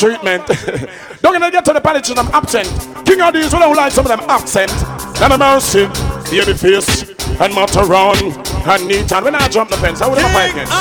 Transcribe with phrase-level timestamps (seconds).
[0.00, 0.46] treatment.
[1.20, 2.64] Don't gonna get to the politicians, I'm absent.
[3.04, 4.72] King of these, we don't like some of them absent.
[5.20, 5.84] Let me mercy,
[6.32, 7.04] baby face,
[7.36, 8.16] and Mataron,
[8.64, 10.72] and neat, and when I jump the fence, I would have fight against.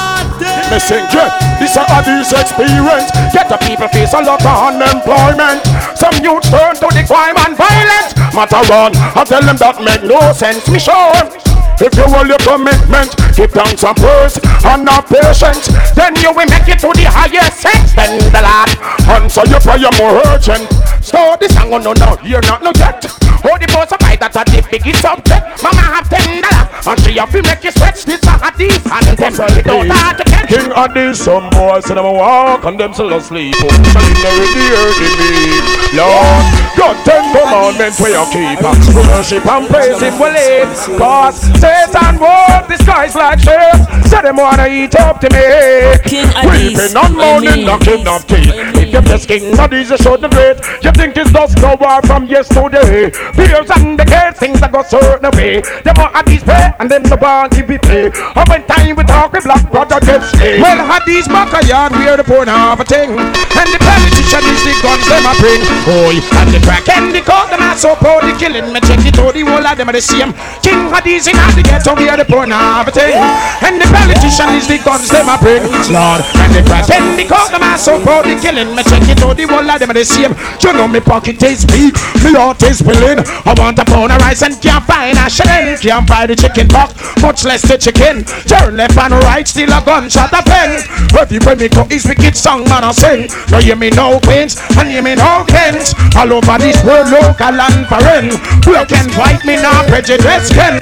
[0.71, 3.11] Me sing, yeah, this is a this experience.
[3.35, 5.67] Get the people face a lot of unemployment.
[5.99, 8.15] Some youth turn to the crime and violence.
[8.31, 11.49] Matter Mataron, I tell them that make no sense, me sure.
[11.81, 14.35] If you hold your commitment, give thanks and praise
[14.67, 17.63] and not patience, then you will make it to the highest.
[17.95, 20.69] Then the Lord answer your prayer more urgent.
[21.01, 23.05] So this song, oh no, no, you're not no yet.
[23.41, 25.63] Oh, the boss of that's a the biggest subject.
[25.63, 29.15] Mama have ten dollar, and she have to make you stretch this a hadith and
[29.15, 30.49] them don't start to catch.
[30.51, 33.55] King of these, some boys and them walk and them still asleep.
[33.57, 35.55] Oh, so in the earth me,
[35.95, 36.43] Lord,
[36.75, 38.59] God ten commandments we you keep.
[38.59, 38.75] Uh,
[39.07, 40.69] worship and praise Him will live.
[40.99, 43.79] Cause Satan walk the skies like shit.
[44.11, 45.95] Say them wanna eat up to me.
[46.43, 48.51] Weeping on mourning, the king of tea.
[48.89, 50.57] If you bless King of these, you shouldn't wait.
[50.81, 53.13] You think it's just no war from yesterday.
[53.37, 55.61] Fears and the gates, things that go certain way.
[55.85, 58.09] Them want at these pay, and them the born give it pay.
[58.09, 60.57] And when time we talk, we black brother get stay.
[60.57, 63.13] Well, had these a yard, we're the poor half a thing.
[63.13, 65.61] And the politician is the guns them a bring.
[65.85, 68.73] Boy, and the crack and the coke, them are so poor, the killing.
[68.73, 70.33] Me check it all, the whole of them are the same.
[70.65, 73.13] King had these in the ghetto, we're the poor half a thing.
[73.61, 75.61] And the politician is the guns them a bring.
[75.93, 78.78] Lord, and the crack and the coke, them are so poor, the killing.
[78.79, 80.31] Me it all, the whole of them are the same.
[80.63, 81.91] You know me pocket is big,
[82.23, 83.19] me heart is willing.
[83.43, 85.75] I want a pound of rice and can't find a shilling.
[85.83, 88.23] Can't buy the chicken box, much less the chicken.
[88.47, 90.79] Turn left and right, still a gunshot a pen.
[91.11, 93.27] Everywhere me go is wicked song man I sing.
[93.51, 95.91] No hear me no queens and hear me no kings.
[96.15, 98.31] All over this world, local and foreign.
[98.63, 100.79] Black and white, me not prejudice can.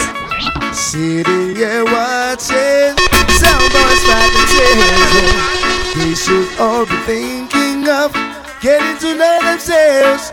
[0.69, 2.93] Sitting here watching
[3.41, 5.57] some boys fighting children.
[5.97, 8.11] They should all be thinking of
[8.61, 10.31] getting to know themselves.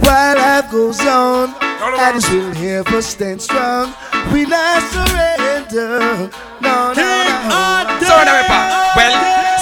[0.00, 3.94] While life goes on, and will never stand strong.
[4.32, 6.30] We not surrender.
[6.60, 7.98] No, no, no.
[8.00, 9.53] So now, well, sit down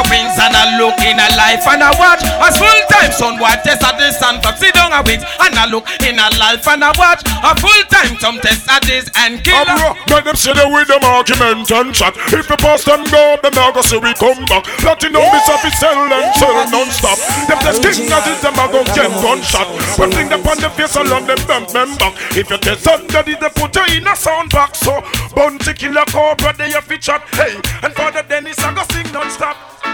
[0.00, 2.24] a wings and a look in a life and a watch.
[2.40, 5.54] As full time son watch test at this and but sit down a wings and
[5.54, 7.20] a look in a life and a watch.
[7.44, 9.64] A full time some test at this and kill.
[9.64, 12.16] Bro, let them sit there with them argument and chat.
[12.32, 14.64] If the past them go, them now go see we come back.
[14.80, 17.18] Platinum this off is sell and sell non-stop.
[17.46, 19.68] Them the king as is them a go get gunshot.
[19.98, 22.14] But fling them on the face along them bump them back.
[22.32, 24.80] If you test somebody, they put you in a sound box.
[24.80, 25.02] So,
[25.34, 27.22] bounty killer cobra, they have featured.
[27.32, 29.89] Hey, and Father Dennis, I go sing non-stop.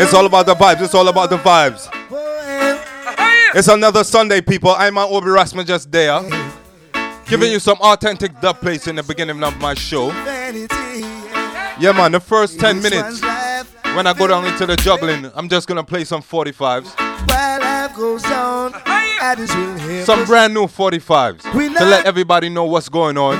[0.00, 0.80] It's all about the vibes.
[0.80, 1.88] It's all about the vibes.
[3.52, 4.70] It's another Sunday, people.
[4.70, 6.20] I'm on Obi Rasmus just there.
[7.26, 10.10] Giving you some authentic dub plates in the beginning of my show.
[11.80, 13.20] Yeah, man, the first 10 minutes,
[13.96, 16.94] when I go down into the juggling, I'm just gonna play some 45s.
[17.28, 22.88] While life goes on, and it Some brand new 45s to let everybody know what's
[22.88, 23.36] going on.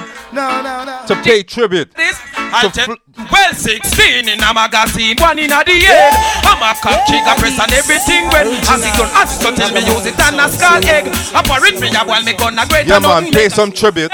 [1.06, 1.92] To pay tribute.
[1.96, 2.96] I tell,
[3.30, 6.12] well, 16 in a magazine, one in a the head.
[6.46, 9.80] I'm a cock trigger press and everything when as it gun, as it tell me
[9.82, 11.06] use it and a skull egg.
[11.34, 14.12] A parrot me a while me gonna great Yeah, man, pay some tribute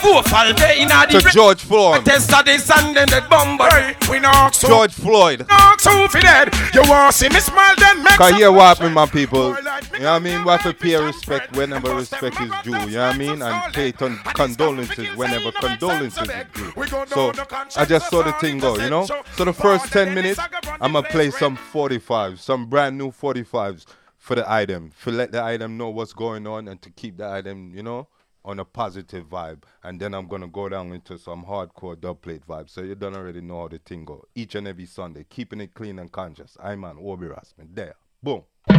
[0.00, 2.04] Four fall day in a the to George Floyd.
[2.04, 3.94] Test of this and then the bomber.
[4.10, 4.68] We knock so.
[4.68, 5.46] George Floyd.
[5.48, 6.54] Knock so fi dead.
[6.74, 9.48] You want see me smile then make Cause some here what happened, my people.
[9.56, 10.44] You know what I mean?
[10.44, 12.72] We have to pay respect whenever respect is due.
[12.72, 13.42] You know what I mean?
[13.42, 17.06] And pay ton- condolences whenever condolences is due.
[17.08, 17.32] So
[17.76, 19.06] I just saw the thing go, you know?
[19.06, 20.38] So the first 10 minutes,
[20.80, 23.86] I'm gonna play some 45s, some brand new 45s
[24.18, 27.28] for the item, to let the item know what's going on and to keep the
[27.28, 28.08] item, you know,
[28.44, 29.62] on a positive vibe.
[29.82, 32.70] And then I'm gonna go down into some hardcore dub plate vibes.
[32.70, 34.24] So you don't already know how the thing go.
[34.34, 36.56] Each and every Sunday, keeping it clean and conscious.
[36.62, 37.74] I'm on Obi Rasman.
[37.74, 37.96] There.
[38.22, 38.42] Boom.
[38.68, 38.78] Don't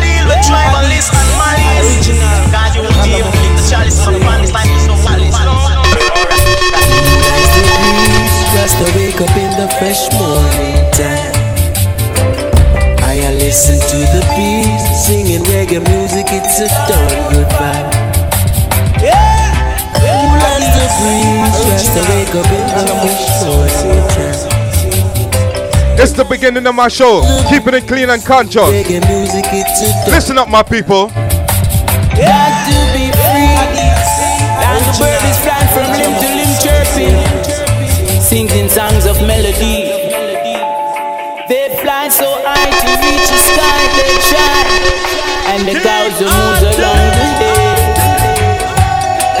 [0.00, 2.08] deal with tribalists and malice.
[2.52, 4.42] God, you will deal with the chalice of the man.
[4.42, 6.17] It's like it's no malice.
[8.54, 11.34] Just to wake up in the fresh morning time.
[13.02, 16.26] I listen to the beats singing reggae music.
[16.30, 17.90] It's a darn good vibe.
[19.98, 21.56] Bless the breeze.
[21.66, 24.58] Just to wake up in the fresh morning time.
[26.00, 27.22] It's the beginning of my show.
[27.50, 28.70] Keeping it clean and conscious.
[28.70, 29.44] Music.
[29.48, 31.08] It's a darn Listen up, my people.
[32.16, 32.77] Got
[38.28, 39.88] Singing songs of melody.
[41.48, 44.68] They fly so high to reach the sky, they try.
[45.48, 47.72] And the cows are moves along the way.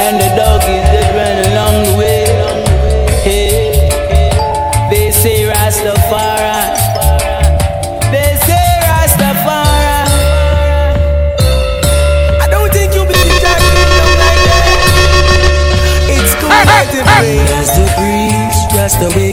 [0.00, 1.07] And the dog is run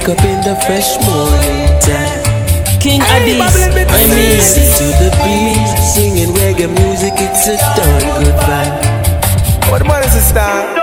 [0.08, 2.80] up in the fresh morning time.
[2.80, 3.42] King Addies,
[3.90, 4.38] I mean,
[4.78, 9.72] to the beat, singing reggae music, it's a darn good vibe.
[9.72, 10.68] What the money is style?
[10.68, 10.75] Don't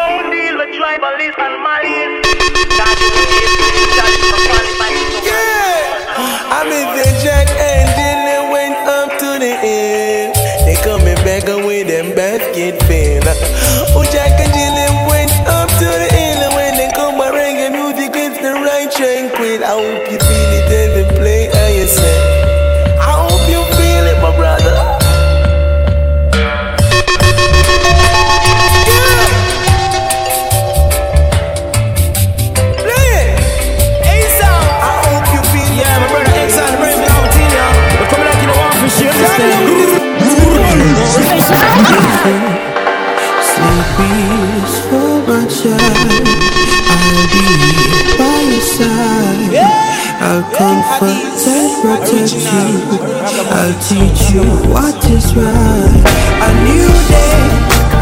[52.02, 52.99] protect you.
[53.22, 56.02] I'll teach you what is right.
[56.43, 57.38] A new day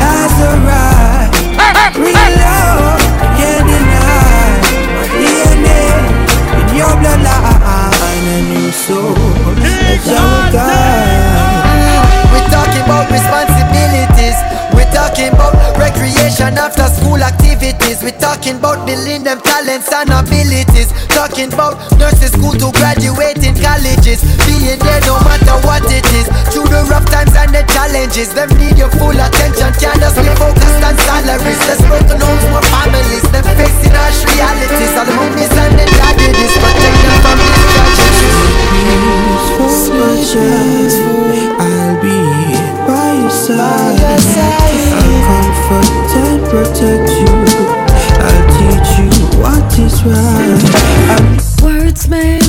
[0.01, 1.37] has arrived.
[1.97, 3.01] Real love
[3.37, 4.65] can't deny.
[4.97, 5.85] My DNA
[6.57, 9.15] in your bloodline, a new soul.
[12.31, 14.39] We're talking about responsibilities.
[14.73, 17.50] We're talking about recreation after school activities.
[17.61, 20.89] We're talking about building them talents and abilities.
[21.13, 24.25] Talking about nurses school to graduate in colleges.
[24.49, 26.25] Being there no matter what it is.
[26.49, 28.33] Through the rough times and the challenges.
[28.33, 29.77] Them need your full attention.
[29.77, 31.61] Can't just be focused on salaries.
[31.69, 33.29] Let's broken homes, more families.
[33.29, 34.97] Them facing harsh realities.
[34.97, 36.57] All the mummies and the daddies.
[36.57, 38.39] Protect them from these tragedies.
[41.61, 42.17] I'll be
[42.89, 44.01] by your side.
[44.01, 47.40] I'll comfort and protect you.
[49.71, 51.63] What is right.
[51.63, 52.41] Words may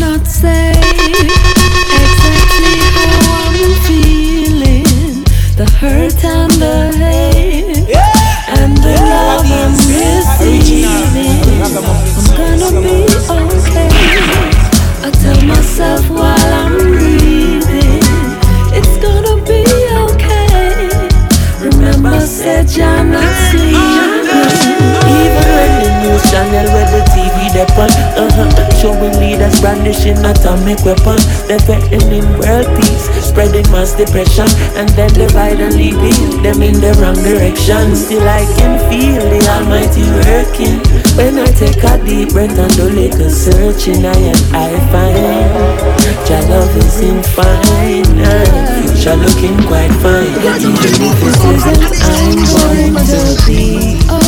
[27.71, 28.51] Depend, uh-huh,
[28.83, 31.23] showing leaders brandishing atomic weapons.
[31.47, 36.91] They're threatening world peace, spreading mass depression, and then divide and leading them in the
[36.99, 37.95] wrong direction.
[37.95, 40.83] Still I can feel the Almighty working.
[41.15, 46.43] When I take a deep breath and do little searching, I and I find your
[46.51, 50.27] love is in fine, and future looking quite fine.
[50.59, 54.20] Even if it says that I'm going to be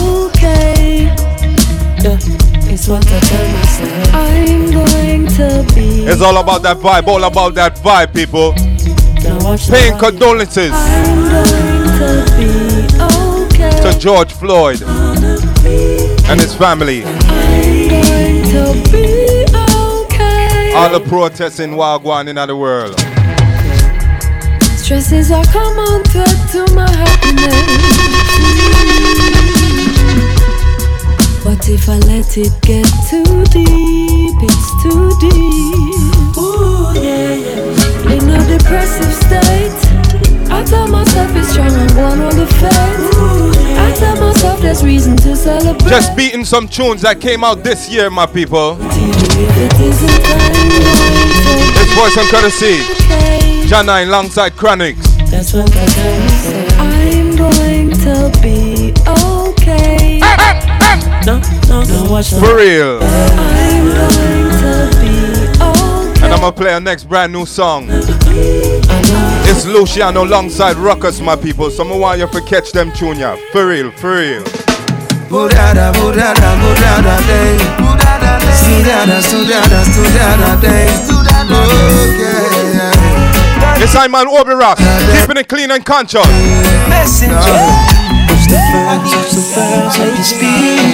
[2.84, 4.14] it's what I tell myself.
[4.14, 6.04] I'm going to be.
[6.06, 8.54] It's all about that vibe, all about that vibe, people.
[9.72, 10.72] Paying condolences
[11.98, 12.26] to
[13.46, 13.82] okay.
[13.82, 17.06] to George Floyd and his family.
[17.06, 19.46] I'm going to be
[20.04, 20.74] okay.
[20.76, 23.00] All the protests in Wagwan in the world.
[24.78, 28.14] Stresses are common threat to my happiness.
[31.44, 36.38] But if I let it get too deep, it's too deep.
[36.38, 38.14] Ooh, yeah, yeah.
[38.16, 39.76] In a depressive state,
[40.50, 43.78] I tell myself it's strong, I'm going on the faith.
[43.78, 45.90] I tell myself there's reason to celebrate.
[45.90, 48.78] Just beating some tunes that came out this year, my people.
[48.80, 52.78] If it isn't, I'm going This voice on courtesy.
[52.78, 53.68] to be okay.
[53.68, 55.30] Jah9 alongside Chronixx.
[55.30, 56.80] That's what I tell myself.
[56.80, 59.93] I'm going to be okay.
[61.26, 61.40] No,
[61.70, 63.00] no, no, watch For real.
[63.02, 65.14] I'm going to be
[65.64, 66.26] okay.
[66.26, 67.88] And I'm gonna play our next brand new song.
[69.46, 71.70] It's Luciano alongside Ruckus, my people.
[71.72, 73.38] So I want you to catch them tune ya.
[73.54, 74.44] For real, for real.
[75.30, 77.58] Budada, budada, budada day.
[78.52, 80.88] Sudada, sudada, sudada day.
[82.12, 82.44] Okay.
[83.82, 86.28] It's I'm Obi Rock, keeping it clean and conscious.
[86.90, 87.93] Messenger.
[88.54, 90.94] Push the first, push the first, like you speak.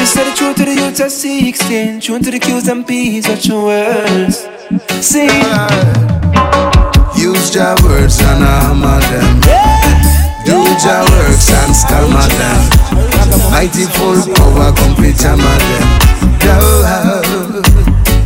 [0.00, 3.46] Instead of true to the youth of 16, true to the cues and P's, watch
[3.46, 4.48] your words.
[5.04, 5.28] See,
[7.20, 9.40] Use your words and hammer them.
[10.46, 12.60] Do your works and stammer them.
[13.50, 15.84] Mighty full power, complete hammer them.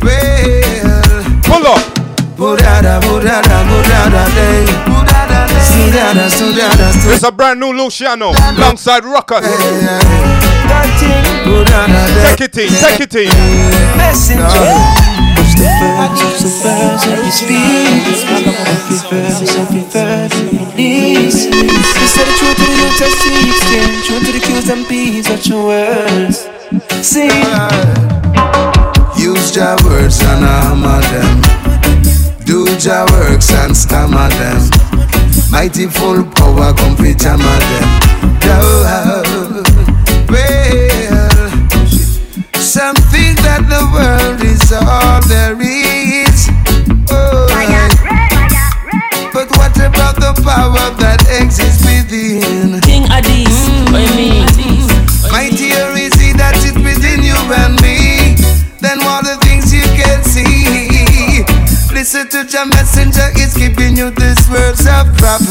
[0.00, 0.56] Well,
[1.42, 1.94] Pull up.
[4.34, 4.93] day.
[5.66, 9.44] It's a brand new Luciano alongside Ruckus.
[9.44, 10.44] Yeah.
[10.68, 11.24] God thing.
[11.44, 13.28] Good on a Take it in, take it in.
[13.96, 14.44] Messenger.
[15.36, 18.04] Push the verse, the verse, every speed.
[18.04, 21.46] Every verse, every verse, every knees.
[21.46, 23.54] You said the truth to the youth, I see.
[24.04, 26.48] True to the Q's and P's, watch your words.
[27.00, 27.30] Sing.
[29.16, 31.40] Use your words and hammer them.
[32.44, 34.83] Do your works and stammer them.
[35.54, 38.03] Mighty full power come fit hammer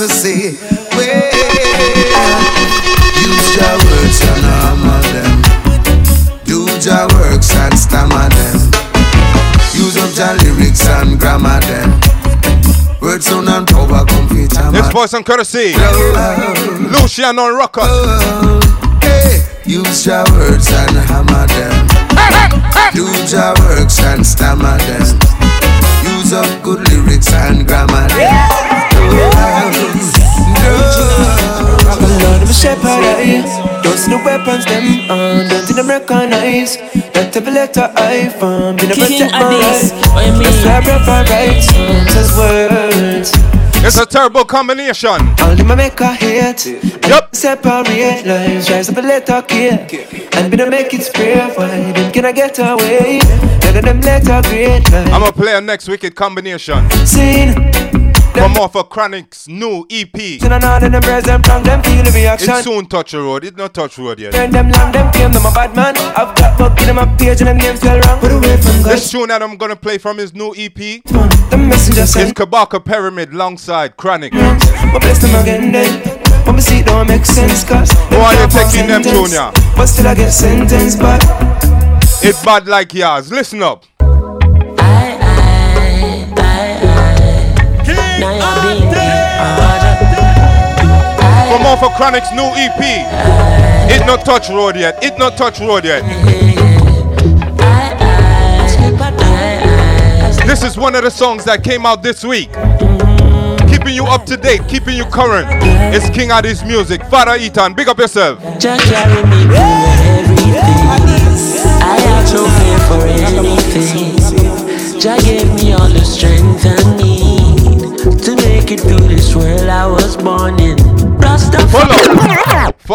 [0.04, 0.58] of prophecy.
[0.96, 1.22] Well,
[3.24, 5.42] use your words and hammer them.
[6.44, 8.60] Do your works and stammer them.
[9.74, 12.00] Use up your lyrics and grammar them.
[13.02, 15.74] Words sound and power come fit This voice and courtesy.
[16.92, 17.82] Lucian on Rocker.
[19.02, 21.88] Hey, use your words and hammer them.
[22.94, 25.20] Do your works and stammer them.
[26.04, 28.74] Use up good lyrics and grammar them.
[30.64, 33.44] The Lord, I'm a shepherd, I
[33.84, 35.48] Don't see the weapons, them on.
[35.50, 36.78] Don't see them recognize.
[37.14, 40.68] That every letter I found Been a King protect my Addies, right what you That's
[40.68, 40.86] why I mean?
[40.88, 43.32] prefer right songs as words.
[43.86, 45.20] It's a terrible combination.
[45.42, 46.66] All them I make a hate
[47.08, 47.36] Yup.
[47.36, 48.70] Separate lives.
[48.72, 52.32] Rise up a letter K And be to make it spray Why them can I
[52.32, 53.20] get away?
[53.64, 55.12] None of them letter great I'm life.
[55.12, 56.90] Gonna play a next wicked combination.
[57.06, 57.54] Seen
[58.34, 60.18] Come off of Chronixx's new EP.
[60.18, 63.12] Seen on all of them brazen them from them feel the reaction It soon touch
[63.12, 63.44] the road.
[63.46, 64.34] It's not touch road yet.
[64.34, 67.42] Turn them long, them claim them a bad man I've got book in my page
[67.42, 69.98] and them names spell wrong Put away from God This tune that I'm gonna play
[70.00, 74.32] from his new EP The messenger is sent Kabaka Pyramid alongside Chronixx.
[74.92, 76.02] But bless them again then
[76.46, 79.52] When me see it don't make sense cause them Why you can't taking them Junior?
[79.54, 79.74] tune.
[79.78, 81.22] But still I get sentenced back
[82.24, 83.32] It bad like yours.
[83.32, 83.86] Listen up.
[91.50, 92.80] Come off of Chronixx's new EP.
[93.92, 95.04] It not touch road yet.
[95.04, 96.04] It not touch road yet.
[100.48, 102.52] This is one of the songs that came out this week.
[103.70, 105.48] Keeping you up to date, keeping you current.
[105.94, 107.04] It's King Addies music.
[107.06, 108.40] Father Ethan, big up yourself.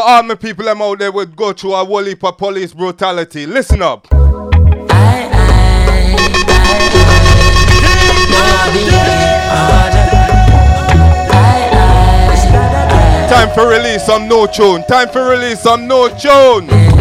[0.09, 0.23] Hold up.
[0.23, 3.45] All my people them out there would go through a whole heap of police brutality.
[3.47, 4.09] Listen up.
[4.11, 4.17] I,
[4.91, 5.45] I,
[9.51, 9.95] I,
[13.29, 14.83] Time for release some no tune.
[14.85, 16.98] Time for release some no tune.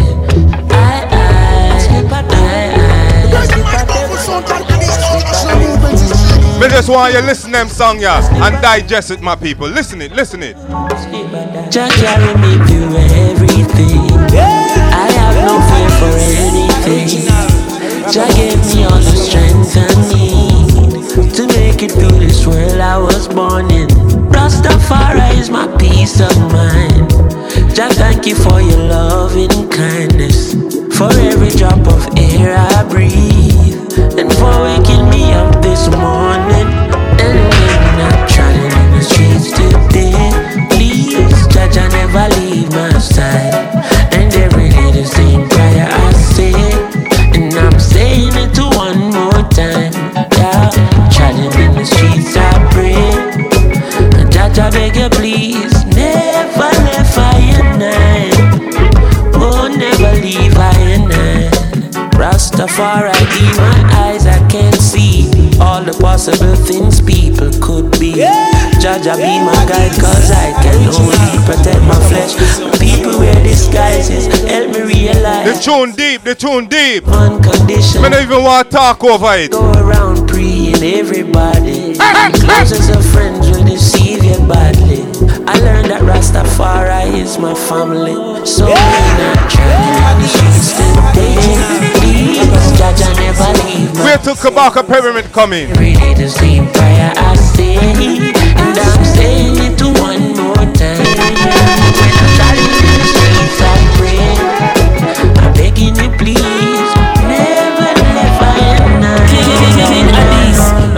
[6.68, 9.66] Me just want you listen them song yeah, and digest it, my people.
[9.66, 10.54] Listen it, listen it.
[11.72, 12.94] Jah carry me through
[13.32, 14.04] everything.
[14.36, 16.12] I have no fear for
[16.44, 17.24] anything.
[18.12, 22.98] Jah gave me all the strength I need to make it through this world I
[22.98, 23.88] was born in.
[24.28, 27.08] Rastafari is my peace of mind.
[27.74, 30.52] Jah, thank you for your loving kindness,
[30.98, 36.27] for every drop of air I breathe, and for waking me up this morning.
[38.38, 40.30] And in the streets today,
[40.70, 43.54] please, Jah never leave my side.
[44.12, 46.54] And every day the same prayer I say,
[47.34, 49.92] and I'm saying it to one more time.
[51.58, 52.38] In the streets I
[52.72, 53.38] pray.
[54.70, 58.36] Beg you please, never, never unite.
[59.34, 61.18] Oh, never leave I and I.
[63.56, 67.00] My eyes I can see all the possible things
[67.68, 68.14] could be.
[68.80, 72.32] Jah, Jah be my guide, cause I can only protect my flesh.
[72.80, 75.44] People wear disguises, help me realize.
[75.44, 77.04] The tune deep, the tune deep.
[77.04, 78.00] one condition.
[78.00, 79.50] Me don't even want to talk over it.
[79.50, 81.94] Go around preying everybody.
[82.40, 85.02] Closest of friends will deceive you badly.
[85.44, 88.16] I learned that Rastafari is my family.
[88.46, 89.98] So when I try
[94.04, 95.70] where to Kabaka Pyramid coming?
[95.74, 100.98] Really the same prayer I say, and I'm saying it one more time.
[101.02, 101.66] When I'm to
[102.14, 103.18] the
[103.60, 104.22] I pray.
[105.42, 106.92] I'm begging you, please,
[107.26, 107.88] never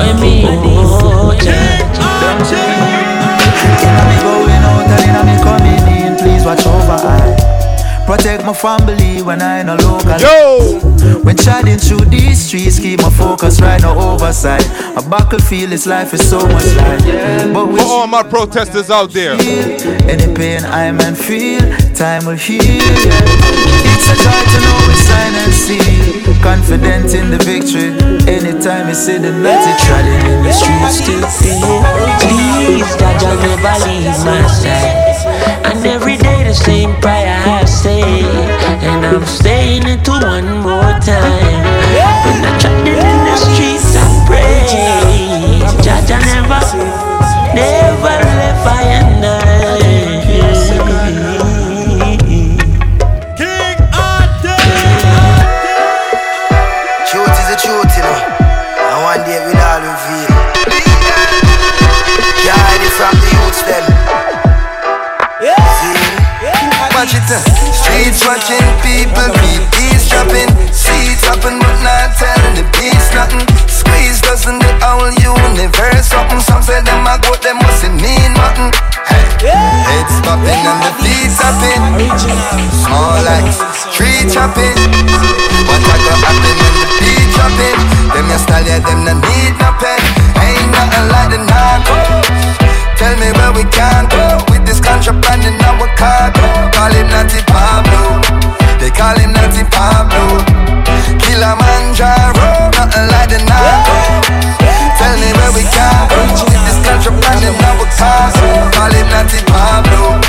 [0.01, 1.33] I mean Oh.
[3.91, 6.11] I'm going out and I'm coming in.
[6.19, 8.05] Please watch over I.
[8.07, 9.00] Protect my family
[9.31, 10.19] when I no local.
[10.19, 11.23] Yo!
[11.23, 14.67] When chatting through these streets, keep my focus right, no oversight.
[14.99, 17.53] A battlefield, this life is so much light.
[17.55, 19.35] But For all my protesters out there,
[20.11, 21.63] any pain I man feel,
[21.95, 22.83] time will heal.
[23.93, 26.21] It's a joy to know we sign and seal.
[26.43, 27.93] Confident in the victory.
[28.27, 31.15] Anytime you see the naughty treading in the streets to
[32.25, 35.11] Please, God, I'll never leave my side.
[35.69, 37.60] And every day the same prayer I say.
[37.60, 37.60] And
[39.13, 41.63] I'm staying it to one more time.
[41.99, 44.07] When I'm trotting in the streets, I.
[45.83, 46.63] Judge, I never,
[47.59, 49.25] never left I and
[57.11, 58.15] Truth is the truth, you know.
[58.79, 60.31] And one day we'll all reveal.
[62.47, 63.85] Hide it from the youths, them.
[65.81, 65.99] See?
[66.95, 67.60] Watch it.
[68.01, 70.49] Streets watching people beat these dropping.
[70.73, 73.45] Seeds happen, but not telling the peace nothing.
[73.69, 76.41] Squeeze doesn't the whole universe something.
[76.41, 78.73] Some say them a goat, them must mean nothing.
[79.05, 79.53] Hey.
[79.85, 81.85] Heads popping and the feet tapping.
[82.73, 83.53] Small like
[83.93, 84.81] tree chopping.
[85.69, 87.79] What I go happen when the beat dropping?
[88.17, 90.01] Them your style, yeah, them no need no pen.
[90.41, 92.25] Ain't nothing like the narcos.
[92.97, 96.47] Tell me where we can go this contraband in our cargo.
[96.71, 98.23] Call him Natty Pablo.
[98.79, 100.39] They call him Natty Pablo.
[101.19, 104.31] Kilimanjaro, nothing like the narcos.
[104.95, 106.23] Tell me where we can go
[106.55, 108.47] this contraband in our cargo.
[108.71, 110.23] Call him Natty Pablo.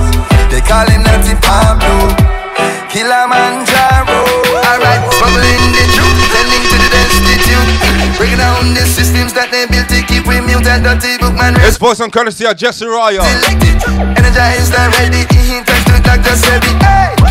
[0.49, 2.09] They call him Natty Pablo.
[2.89, 4.25] Kilimanjaro.
[4.57, 6.00] Alright, smuggling the
[8.21, 8.37] destitute.
[8.37, 10.83] Down the systems that they built to keep we muted.
[10.83, 11.55] Dirty book man.
[11.61, 13.23] it's boys on courtesy of Jesse Royal.
[14.17, 15.25] Energized and ready,
[15.65, 16.35] touch to Dr.
[16.37, 16.71] Sebi.
[16.81, 17.21] Hey!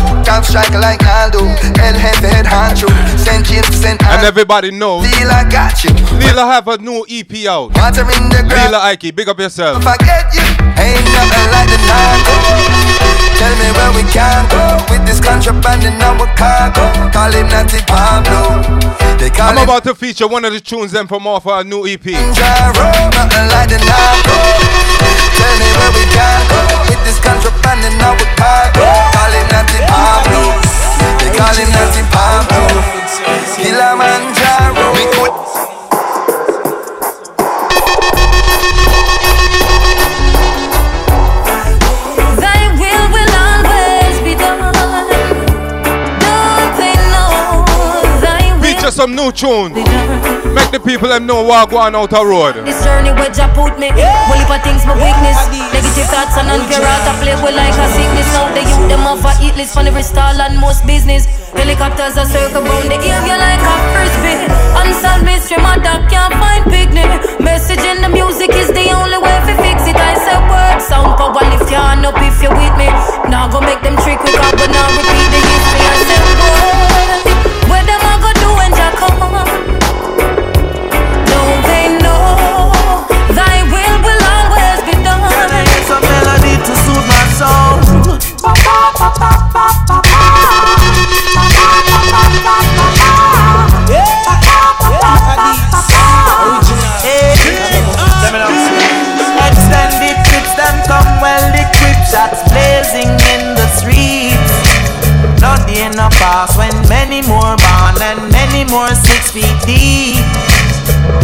[0.43, 2.87] Strike like Aldo, head head head honcho.
[3.23, 4.01] James to St.
[4.03, 5.91] And everybody knows I got you.
[6.17, 7.75] Lila have a new EP out.
[7.75, 8.71] Water in the ground.
[8.71, 9.83] Lila Ike, big up yourself.
[9.83, 10.41] Forget you,
[10.79, 12.80] ain't nothing like the narco.
[13.39, 16.85] Tell me where we can go with this contraband in our cargo.
[17.09, 18.61] Call him Natty Pablo.
[19.17, 21.85] They call I'm about to feature one of the tunes them from off our new
[21.85, 22.05] EP.
[22.05, 22.85] Jaro,
[23.17, 24.37] nothing like the narco.
[25.37, 28.85] Tell me where we can go with this contraband in our cargo.
[29.13, 30.41] Call him Natty Pablo.
[31.21, 32.61] They call him Natty Pablo.
[33.61, 34.85] Kilimanjaro.
[34.97, 35.33] We could
[49.01, 49.73] some new tune.
[50.53, 52.53] Make the people them know what going out the road.
[52.61, 53.89] This journey where Jah put me.
[53.89, 55.41] One heap of things my weakness.
[55.73, 58.29] Negative thoughts and unfair art I play with like a sickness.
[58.29, 61.25] Now the youth them have a hit list For every stall and most business.
[61.57, 64.37] Helicopters are circle round the game You like a frisbee.
[64.77, 67.09] Unsolved mystery My dog can't find picnic.
[67.41, 69.97] Message in the music is the only way to fix it.
[69.97, 72.85] I say word Sound power lift your hand up if you with me.
[73.33, 75.89] Now go make them trick quick up But now repeat the history.
[75.89, 76.61] I say word
[77.65, 77.85] Where
[79.21, 79.43] them a
[81.29, 81.39] go
[88.03, 88.11] do
[106.21, 110.21] pass when many more born and many more six feet deep.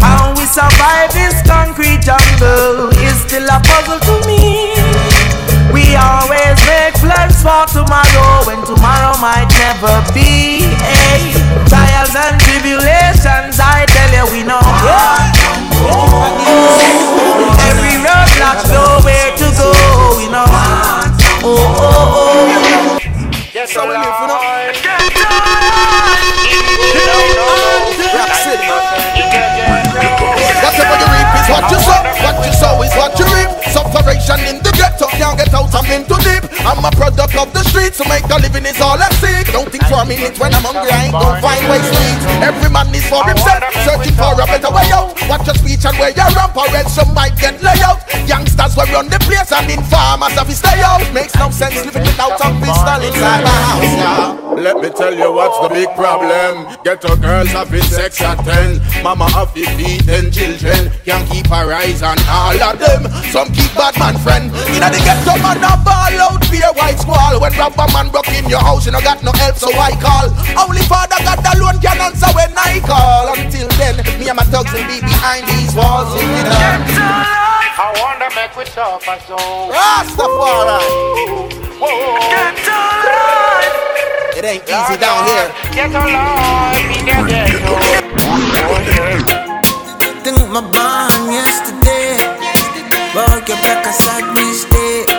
[0.02, 4.74] How we survive this concrete jungle is still a puzzle to me.
[5.70, 10.66] We always make plans for tomorrow when tomorrow might never be.
[10.82, 11.30] Hey,
[11.70, 14.66] trials and tribulations, I tell you, we know.
[17.70, 19.70] Every roadblock, nowhere to go,
[20.18, 20.50] we know.
[21.46, 23.08] Oh, oh, oh.
[23.54, 24.67] Yes, I
[30.88, 31.08] live, you.
[31.08, 32.02] You reap is what you sow.
[32.24, 33.50] What you sow is what you reap.
[33.72, 36.44] Sufferation in the ghetto, can't get out, I'm in too deep.
[36.64, 39.52] I'm a product of the streets, so make a living is all I seek.
[39.52, 42.22] Don't think for a minute when I'm hungry, I ain't gonna find ways to eat.
[42.44, 45.16] Every man is for himself, searching for a better way out.
[45.30, 48.02] Watch your speech and where you ramp, or else some might get lay out.
[48.28, 51.04] Youngsters will run the place and informers have to stay out.
[51.14, 54.47] Makes no sense living without a pistol inside my house, yeah.
[54.58, 56.66] Let me tell you what's the big problem.
[56.82, 58.82] Ghetto girls having sex at 10.
[59.04, 60.90] Mama have to feed 10 children.
[61.06, 63.06] Can't keep her eyes on all of them.
[63.30, 64.50] Some keep bad man friend.
[64.74, 67.38] In the ghetto man a ball out fear white squall.
[67.38, 69.94] When grab a man broke in your house, you no got no help, so I
[70.02, 70.34] call.
[70.58, 73.38] Only Father God alone can answer when I call.
[73.38, 76.18] Until then, me and my thugs will be behind these walls.
[76.18, 77.46] You know?
[77.78, 79.70] I wonder make we talk a song.
[79.70, 80.82] Rastafari.
[81.78, 83.47] Get to life.
[84.38, 85.50] It ain't easy down here.
[85.74, 87.74] Get alive in the ghetto.
[90.22, 92.22] Think my bond yesterday.
[93.18, 95.10] Work your back a sad mistake.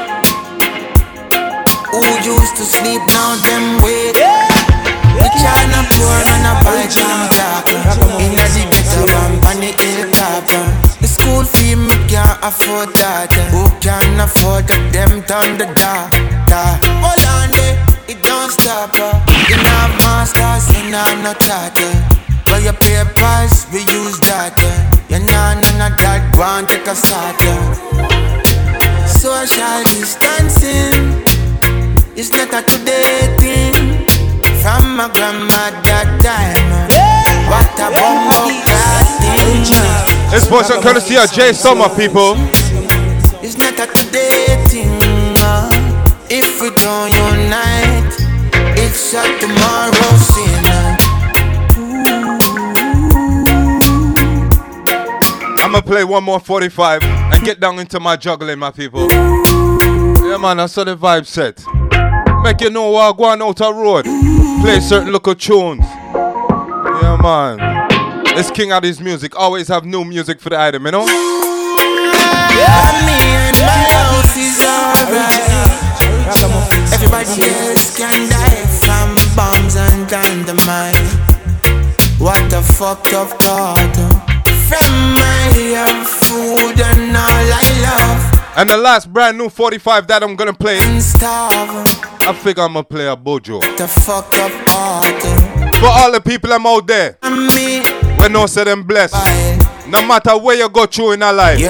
[1.90, 4.14] Who used to sleep now them wake.
[4.14, 7.82] The China pure and a bite and darker.
[8.22, 10.62] Inna the ghetto and on the hill topper.
[11.02, 13.34] The school fee me can't afford that.
[13.50, 14.92] Who can afford that?
[14.92, 16.14] Them turn the dark.
[16.46, 16.78] dark.
[17.02, 17.87] Hold on eh.
[18.68, 18.92] There, it don't stop.
[18.94, 19.20] Uh.
[19.48, 21.92] You not masters, you not no charter.
[22.46, 24.56] But you pay a price, we use that.
[25.08, 27.36] You nah none of that, go and take a shot.
[27.40, 29.06] Uh.
[29.06, 31.24] Social distancing
[32.16, 33.74] is not a today thing.
[34.62, 36.72] From my grandmother time.
[36.72, 36.88] uh.
[37.48, 38.52] What a bumbo
[39.20, 39.64] thing.
[40.30, 42.36] This portion courtesy of Jay Summer, people.
[43.40, 45.00] It's not a today thing.
[45.38, 45.70] uh.
[46.30, 47.87] If we don't unite,
[49.10, 50.64] it's a tomorrow sin.
[55.64, 59.08] I'ma play one more 45 and get down into my juggling, my people.
[59.10, 61.64] Yeah, man, I saw the vibe set.
[62.42, 64.04] Make you know what going out a road.
[64.62, 65.84] Play certain local tunes.
[65.84, 67.56] Yeah, man.
[68.36, 71.06] This King Addies music always have new music for the item, you know?
[71.08, 71.08] And
[73.06, 75.48] me and my house is alright.
[76.92, 78.67] Everybody else can die from
[79.38, 80.98] bombs and dynamite.
[82.18, 83.94] What a fucked up thought.
[84.68, 88.58] From my food and all I love.
[88.58, 90.78] And the last brand new 45 that I'm gonna play.
[90.80, 93.60] I think I'm gonna play a Buju.
[93.76, 95.22] The fucked up heart.
[95.76, 97.82] For all the people I'm out there, And me,
[98.18, 99.14] when no say them blessed.
[99.86, 101.60] No matter where you go through in our life,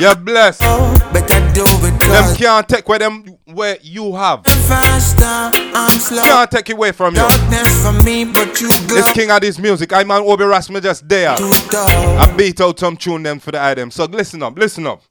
[0.00, 0.62] you're blessed.
[0.64, 1.64] Oh, better do
[2.10, 4.44] Them can't take where them where you have.
[4.44, 6.22] faster, I'm slow.
[6.22, 7.20] Can't take it away from you.
[7.20, 11.36] Darkness for me, but you This King Addies music, I man Obi Rasmus just there.
[11.38, 13.90] I beat out some tune them for the item.
[13.90, 15.02] So listen up, listen up.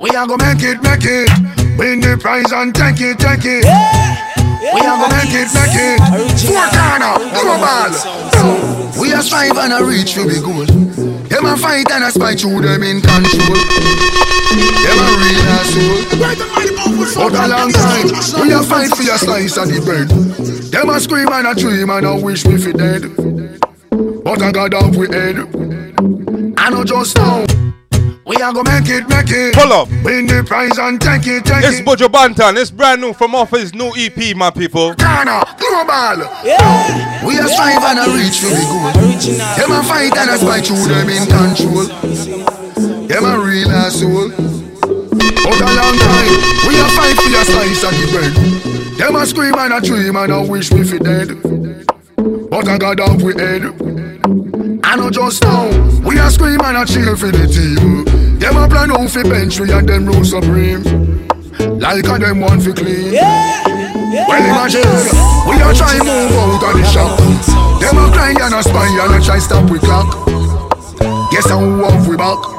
[0.00, 1.30] We are gonna make it, make it.
[1.78, 3.64] Win the prize and take it, take it.
[3.64, 5.98] We are gonna make it, make it.
[6.44, 9.00] Four corner, global.
[9.00, 10.66] We are strive and a reach for the goal.
[11.28, 14.31] Them a fight and a spy through them in control.
[14.52, 16.04] Them a real asshole.
[17.14, 18.06] But a long time,
[18.42, 20.08] we a fight for your slice of the bread.
[20.70, 23.02] Them a scream and a dream and a wish me fi dead.
[24.24, 25.38] But I got off we head.
[26.58, 27.44] I know just now.
[28.24, 29.54] We are gonna make it, make it.
[29.54, 29.88] Pull up.
[30.04, 31.84] Win the prize and take it, take It's it.
[31.84, 32.56] Buju Banton.
[32.56, 34.94] It's brand new from off his new EP, my people.
[34.94, 36.28] Ghana, global.
[37.26, 38.92] We are strive and a reach for the goal.
[39.58, 42.91] Them a fight and a spy through them in control.
[43.08, 44.30] Them a real asshole.
[44.30, 46.32] But a long time,
[46.66, 48.32] we a fight for your slice of the bread.
[48.98, 51.28] Them a scream and a dream and a wish me fi dead.
[52.50, 53.62] But I got off with head.
[54.84, 55.66] I know just now,
[56.00, 58.38] we a scream and a cheer for the team.
[58.38, 60.82] Them a plan out fi bench we and them rule supreme.
[61.78, 63.12] Like a them one fi clean.
[63.12, 64.82] Well imagine,
[65.48, 67.18] we a try move out of the shop.
[67.80, 70.26] Them a cry and a spy and a try stop we clock.
[71.32, 72.51] Guess how off we back.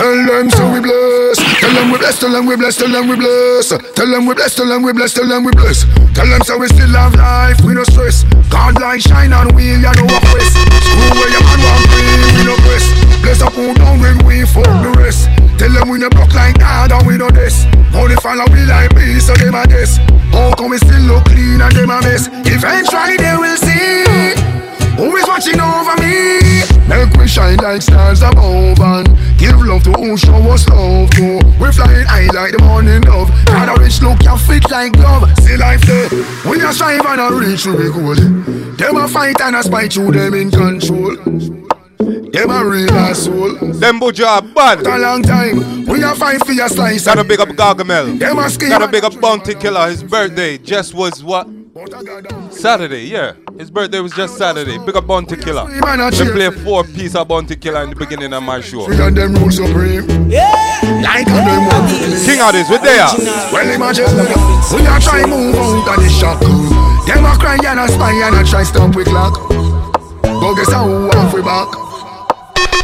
[0.00, 1.36] Tell them so we bless.
[1.60, 2.18] Tell them we bless.
[2.18, 2.78] Tell them we bless.
[2.78, 3.68] Tell them we bless.
[3.68, 4.54] Tell them we bless.
[4.56, 5.12] Tell them we bless.
[5.12, 5.84] Tell them we bless.
[6.16, 7.60] Tell them so we still have life.
[7.60, 8.24] We no stress.
[8.48, 10.56] God like shine on we ya no west.
[10.56, 12.16] Screw where your man want free.
[12.32, 12.88] We no press.
[13.20, 15.28] Bless up who down when we fuck the rest.
[15.60, 17.68] Tell them we no block like that and we no this.
[17.92, 20.00] Only follow we like me so them a this.
[20.32, 22.32] How come we still look clean and them a mess?
[22.48, 24.32] Eventually they will see.
[24.96, 26.64] Who is watching over me?
[26.88, 29.06] Make we shine like stars above and
[29.40, 31.40] give love to who show us love to.
[31.58, 33.30] We flying high like the morning dove.
[33.48, 35.24] And a rich look you fit like glove.
[35.40, 36.08] See life there.
[36.44, 38.14] We are strive and a reach to be goal.
[38.76, 41.16] Them a fight and a spite through them in control.
[42.30, 43.56] Them a real asshole.
[43.80, 44.86] Them are bad.
[44.86, 45.86] A long time.
[45.86, 47.06] We a fight for your slice.
[47.06, 48.18] Gotta big up Gargamel.
[48.18, 48.48] Them a.
[48.68, 49.88] Gotta big up Bounty Killer.
[49.88, 51.59] His birthday just was what?
[52.50, 53.32] Saturday, yeah.
[53.56, 54.76] His birthday was just Saturday.
[54.84, 55.66] Big up Bounty Killer.
[55.66, 58.86] They play four piece of Bounty Killer in the beginning of my show.
[58.86, 60.06] We and them rule supreme.
[60.28, 62.24] Like a them one to clean.
[62.26, 63.08] King of this, we there.
[63.52, 64.04] Well imagine
[64.72, 66.40] We a try move out of the shock
[67.06, 69.48] Them a cry and a spy and a try stop with clock
[70.22, 71.89] But guess how off we back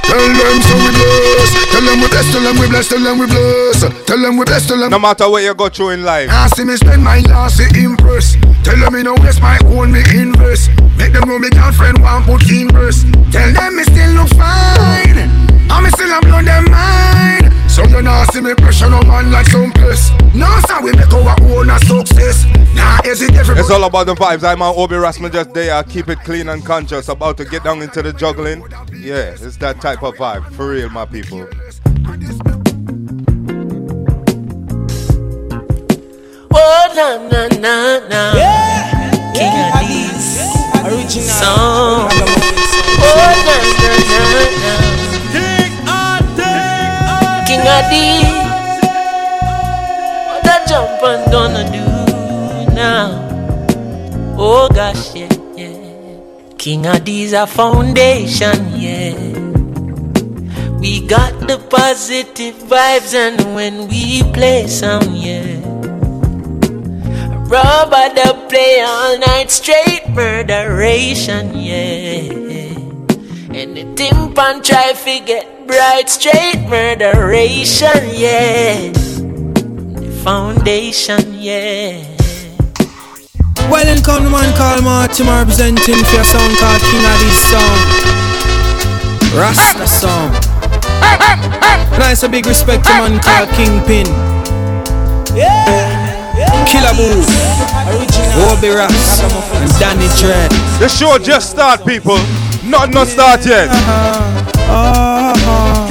[0.04, 1.50] Tell them so we bless.
[1.72, 2.32] Tell them we bless.
[2.32, 2.88] Tell them we bless.
[2.88, 3.80] Tell them we bless.
[4.06, 4.66] Tell them we bless.
[4.66, 4.90] Tell them.
[4.90, 6.28] No matter what you go through in life.
[6.30, 8.37] I see me spend my last to impress.
[8.62, 10.70] Tell them me no waste my own me invest.
[10.96, 13.04] Make them know me girlfriend want put in verse.
[13.32, 15.55] Tell them me still look fine.
[15.70, 17.70] I me still am blow them mind.
[17.70, 20.11] So you know see me pressure no man like some place.
[20.35, 22.46] Now so we make our own a success.
[22.74, 23.61] Nah, is it everybody?
[23.61, 24.44] It's all about the vibes.
[24.44, 25.83] I'm on Obi Rasmus just there.
[25.85, 27.09] Keep it clean and conscious.
[27.09, 28.62] About to get down into the juggling.
[28.94, 30.50] Yeah, it's that type of vibe.
[30.52, 31.46] For real, my people.
[36.59, 38.33] Oh, na na na na.
[39.35, 40.26] King Addies.
[40.87, 41.29] Original.
[41.29, 42.15] Song.
[50.26, 51.84] What that jump and gonna do
[52.74, 53.26] now?
[54.38, 56.56] Oh gosh, yeah, yeah.
[56.56, 59.12] King Addies a foundation, yeah.
[60.80, 65.60] We got the positive vibes, and when we play some, yeah.
[67.44, 72.32] Rubber the play all night straight, murderation, yeah.
[73.52, 78.92] And the timpan try fi get bright straight, murderation, yeah.
[78.92, 82.02] The foundation, yeah.
[83.68, 87.50] Well, in come the man called Martin representing for a song called King of this
[87.50, 87.79] song.
[89.35, 90.31] Rasta song.
[91.98, 94.07] Nice a big respect to man called Kingpin.
[95.35, 96.64] Yeah.
[96.66, 97.22] Killer Boo.
[98.50, 100.50] Obi Ras and Danny Dread.
[100.79, 102.18] The show just start, people.
[102.64, 103.68] Not not start yet.
[103.68, 104.55] Uh-huh.
[104.68, 105.87] Uh-huh.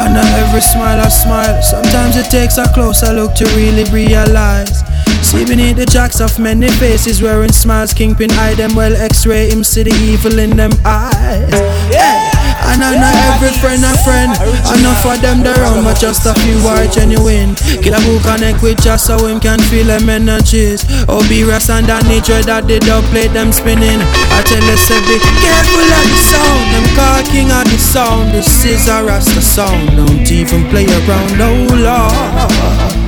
[0.00, 1.62] And not every smile I smile.
[1.62, 4.82] Sometimes it takes a closer look to really realize.
[5.22, 9.62] See beneath the jacks of many faces wearing smiles, kingpin eye them well X-ray him
[9.62, 11.52] see the evil in them eyes.
[11.92, 12.39] Yeah.
[12.70, 14.30] And I know every friend a friend.
[14.78, 17.54] Enough of them they round, but just a few are genuine.
[17.82, 20.86] Killer who connect with just so him can feel them energies.
[21.08, 23.98] Obi Ras and Danny Dread that they don't play them spinning.
[24.30, 26.62] I tell you, say be careful of the sound.
[26.70, 28.30] Them call king of the sound.
[28.34, 29.96] This is a Rasta sound.
[29.96, 32.99] Don't even play around, no Lord.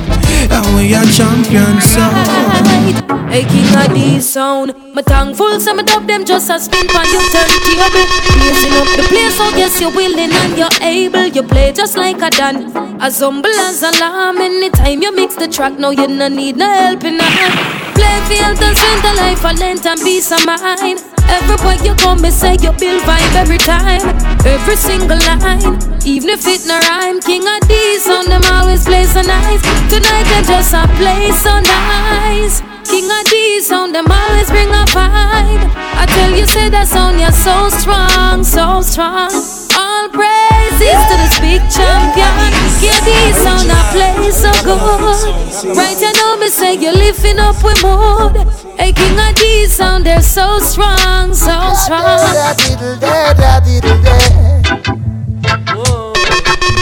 [0.51, 3.31] And we are champion sound.
[3.31, 4.73] Hey, king of this sound.
[4.93, 8.05] My tongue full, so some of them just a spin on your turntable.
[8.37, 11.27] Blazing up the place, so yes, you're willing and you're able.
[11.27, 12.71] You play just like a Dan.
[13.01, 14.37] As humble as a lamb.
[14.37, 17.95] Anytime you mix the track, no, you no need no help in a hand.
[17.95, 21.22] Play field and spend the life of length and peace of mind.
[21.29, 24.01] Everywhere you go, me say you build vibe every time.
[24.45, 27.19] Every single line, even if it no rhyme.
[27.21, 29.61] King of these on them always play so nice.
[29.89, 32.61] Tonight they just a play so nice.
[32.83, 35.63] King of these on them always bring a vibe.
[35.95, 39.31] I tell you, say that sound you're so strong, so strong.
[39.75, 42.51] All praises to this big champion.
[42.83, 45.77] Yeah, these sound I play so good.
[45.77, 48.62] Right, you know me say you're lifting up with mood.
[48.77, 52.19] Hey, King of these sound they're so strong, so strong.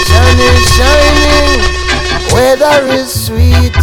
[0.07, 1.61] Shining, shining,
[2.33, 3.75] weather is sweet.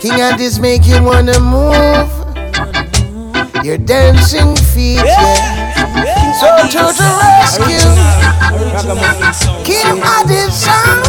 [0.00, 2.08] King of this make you wanna move.
[3.64, 5.72] Your dancing feet, yeah.
[6.38, 7.90] So to the rescue,
[9.64, 11.02] King of this song.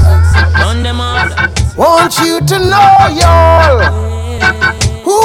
[1.77, 4.07] Want you to know, y'all,
[5.07, 5.19] who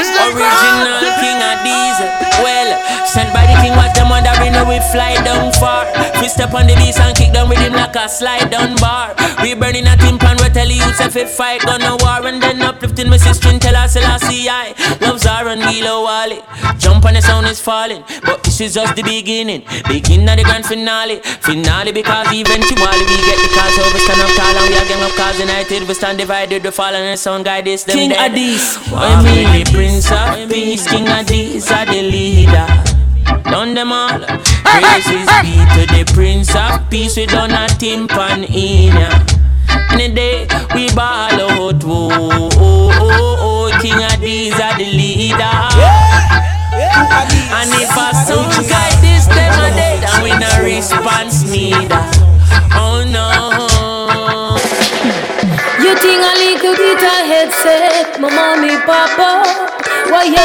[0.00, 1.20] the Original crown.
[1.20, 1.98] king of these.
[2.40, 2.70] Well,
[3.04, 5.84] sent by the king, what them wondering we fly down far.
[6.20, 9.14] We step on the beast and kick down with him like a slide down bar.
[9.42, 12.62] We burning a timpan, we tell you, youths if it fight, gonna war and then
[12.62, 16.40] uplifting my sister and tell her Selassie I love Zara and Milo Wally.
[16.78, 19.64] Jump on the sound is falling, but this is just the beginning.
[19.88, 24.30] Beginning of the grand finale, finale because eventually we get the cause over stand up
[24.36, 25.88] tall and we are gang up cause united.
[25.88, 28.32] We stand divided, we fall and the sound guide this them King dead.
[28.32, 28.76] Addies.
[28.92, 33.05] I mean the prince of peace, king Addies are the leader.
[33.50, 34.20] Done them all.
[34.20, 37.16] Praises be to the prince of peace.
[37.16, 39.10] We done a timpan in ya.
[39.92, 41.82] Any day we ball out.
[41.84, 43.78] Oh, oh, oh, oh.
[43.80, 45.56] King Addies are the leader.
[47.56, 52.04] And if a sound guide this them a dead and we no response neither.
[52.74, 53.75] Oh no.
[55.86, 59.46] You think a little of headset, my mommy, papa.
[60.10, 60.42] Why yo?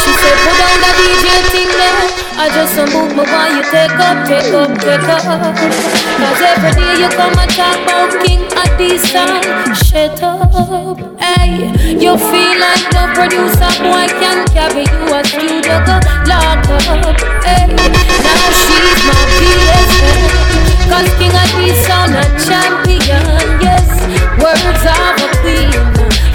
[0.00, 2.08] She said put down the DJ thing there.
[2.40, 5.20] I just a move me while you take up, take up, take up.
[5.20, 9.44] Cause every day you come and talk about King Addition.
[9.84, 11.68] Shut up, hey.
[12.00, 17.68] You feel like no producer boy can carry you a studio go lock up, hey.
[17.68, 20.73] Now she's my BFF.
[20.90, 23.26] Cause King Addition a champion,
[23.60, 23.88] yes.
[24.40, 25.80] Words of a queen.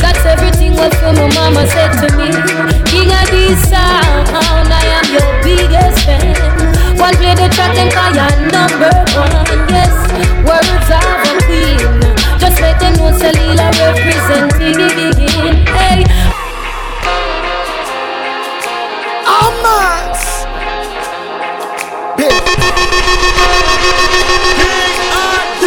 [0.02, 2.30] That's everything what my mama said to me.
[2.90, 4.30] King of this sound,
[4.72, 6.36] I am your biggest fan.
[6.98, 9.70] One play the track and call you number one.
[9.70, 9.94] Yes,
[10.44, 11.80] words of a queen.
[12.40, 15.66] Just let them know Salila representing.
[15.78, 16.06] Hey.
[24.30, 24.79] Amas.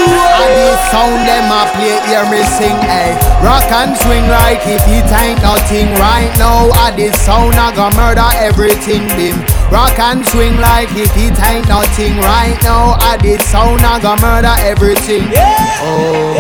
[0.02, 3.14] And the sound them a play, hear me sing, hey.
[3.42, 5.90] Rock and swing like if it ain't nothing.
[5.98, 9.38] Right now At this sound I gonna murder everything, bim.
[9.70, 12.16] Rock and swing like if it ain't nothing.
[12.22, 15.26] Right now At this sound I gonna murder everything.
[15.82, 16.38] Oh.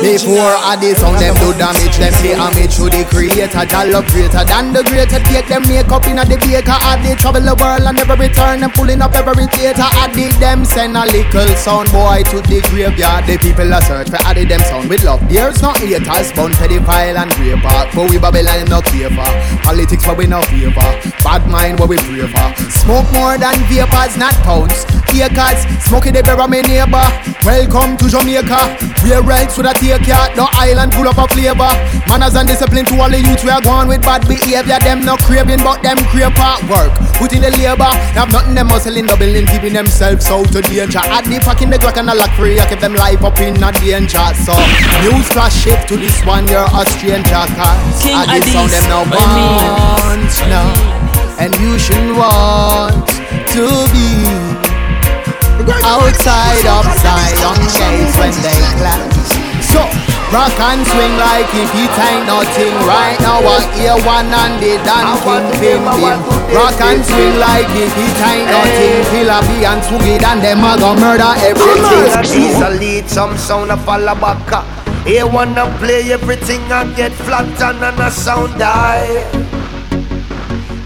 [0.00, 3.64] Before I this sound them do damage Them pay homage to the creator.
[3.68, 6.96] Jah love greater than the greater Take them make up in a the baker I
[7.02, 8.60] did travel the world and never return.
[8.60, 9.84] Them pulling up every theater.
[9.84, 13.26] I did them send a little sound boy to the graveyard.
[13.26, 15.22] The people a search for added them sound with love.
[15.28, 17.86] There's no haters bound pedophile and raper.
[17.94, 19.30] But we Babylon no for
[19.62, 20.90] Politics but we no favor.
[21.22, 24.84] Bad mind what we for Smoke more than vapors not pounds
[25.20, 27.04] Acres Smoking the berry my neighbor.
[27.44, 28.80] Welcome to Jamaica.
[29.04, 30.32] Where else would I take ya?
[30.32, 31.68] No island full of a flavor.
[32.08, 34.78] Manners and discipline to all the youth We are going with bad behavior.
[34.80, 36.88] Them no craving but them crave hard work.
[37.20, 37.92] Put in the labor.
[38.16, 41.04] Have nothing them hustling doubling Keeping themselves out of danger.
[41.04, 42.56] Add the fucking the Glock and the lock free.
[42.56, 44.26] I keep them life up in a danger.
[44.48, 44.56] So
[45.04, 46.48] news flash shift to this one.
[46.48, 49.60] You're a stranger Cause King I did sound them now Addies,
[50.08, 53.08] want now And you should want
[53.52, 54.71] to be
[55.62, 58.98] Outside, upside, on gates when they clap.
[59.62, 59.86] So,
[60.34, 62.74] rock and swing like if it ain't nothing.
[62.82, 66.18] Right now, I hear one and the Dan King Bim Bim.
[66.50, 69.06] Rock and swing like if it ain't nothing.
[69.14, 72.10] Killer B and Swoogie and them a go murder everything.
[72.26, 74.66] These a lead, some sound a fall back.
[75.06, 79.61] He wanna play everything and get flat and a sound die.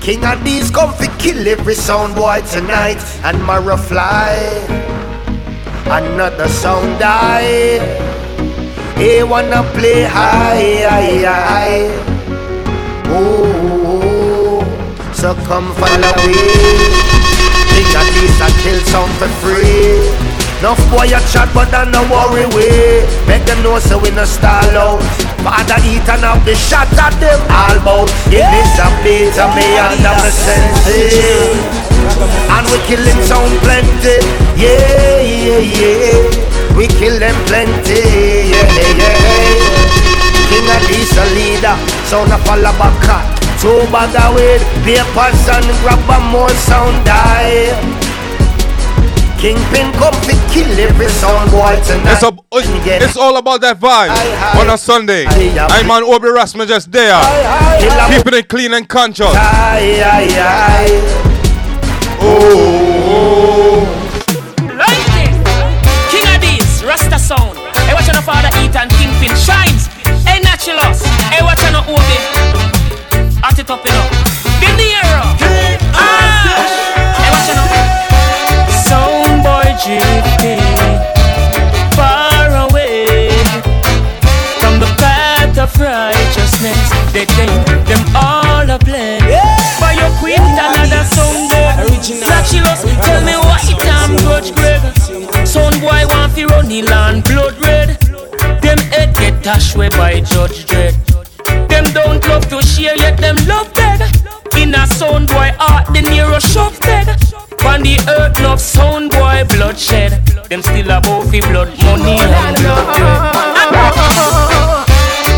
[0.06, 4.36] King of these come fi kill every sound boy tonight and Mara fly.
[5.84, 7.82] Another sound die.
[8.96, 11.90] He wanna play high, high, high.
[13.18, 14.62] Oh,
[15.12, 16.38] so come follow me.
[17.74, 20.25] King of these a kill sound for free.
[20.60, 23.04] Enough boy a chat but I no worry we.
[23.28, 25.04] Make them know so we no stall out.
[25.44, 28.08] Father eat and have the shot at them all bout.
[28.32, 34.18] Give this a beat to me and I'm a sense And we killing sound plenty
[34.56, 36.76] Yeah, yeah, yeah.
[36.76, 39.04] We kill them plenty Yeah, yeah.
[39.04, 39.86] Yeah.
[40.50, 43.26] King of this a leader Sound a fall back cat
[43.60, 47.95] Two bag of weed Papers and grab a more sound die
[49.38, 52.12] Kingpin come fi kill every sound boy tonight.
[52.12, 54.10] It's, a, it's, it's all about that vibe
[54.58, 55.26] on a Sunday.
[55.26, 57.20] I'm on Obi Rasmus just there.
[58.08, 59.26] Keeping it clean and conscious.
[59.26, 61.36] Aye, aye, aye.
[62.18, 63.84] Oh.
[64.72, 65.36] Like this.
[66.10, 67.58] King of this, Rasta sound.
[67.84, 69.86] Hey, watch out father eat and kingpin shines.
[70.24, 71.02] Hey, naturals.
[71.28, 72.18] Hey, watch out Obi.
[73.44, 74.05] At it up, you know.
[96.46, 97.88] Run the land blood red.
[98.62, 100.94] Them head get dashed away by Judge Dredd.
[101.68, 104.00] Them don't love to share yet them love beg.
[104.56, 107.08] In a sound boy heart the Nero shove beg.
[107.64, 110.12] On the earth love sound boy bloodshed.
[110.48, 112.86] Them still above the blood money and blood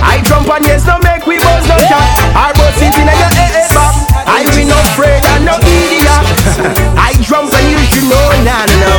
[0.02, 2.04] I jump on yes, no make we buzz no cat.
[2.34, 3.94] I bust it in your head back.
[4.26, 6.24] I we no afraid and no idiot.
[6.98, 8.92] I jump and you should know nah no.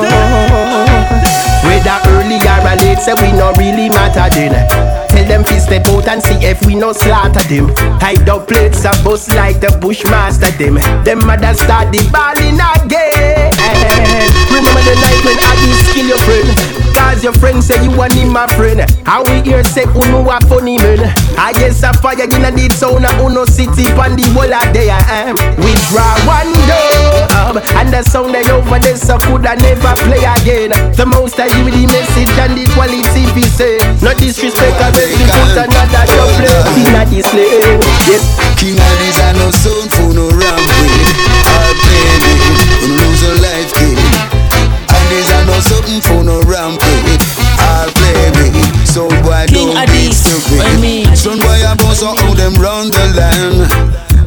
[0.00, 0.05] Whether
[3.06, 4.52] say we no really matter then.
[5.08, 7.68] Tell them fi step out and see if we no slaughter them.
[8.00, 10.74] Hide up plates and bust like the bushmaster them.
[11.04, 14.35] Them mother start the balling again.
[14.76, 16.48] Remember the night when I did kill your friend.
[16.92, 18.84] Cause your friend say you want him my friend.
[19.04, 21.00] How we hear say uno a funny man?
[21.36, 24.88] I guess a fire in deep sound a uno city pan the whole of day
[24.92, 25.36] I am.
[25.60, 30.24] We draw one dub And the sound they over there so could I never play
[30.24, 30.72] again.
[30.96, 35.08] The most I give the message and the quality we say No disrespect I beg
[35.08, 36.04] to put another
[36.36, 38.24] play King of this slave yes.
[38.60, 41.12] King of this I no sound for no rampage
[41.44, 42.32] Hard baby,
[42.92, 44.15] lose a life And
[45.08, 47.24] this I no something for no rampage
[47.58, 48.50] Hard play me,
[48.84, 51.16] so boy don't be stupid?
[51.16, 53.70] Son boy I boss how them round the land?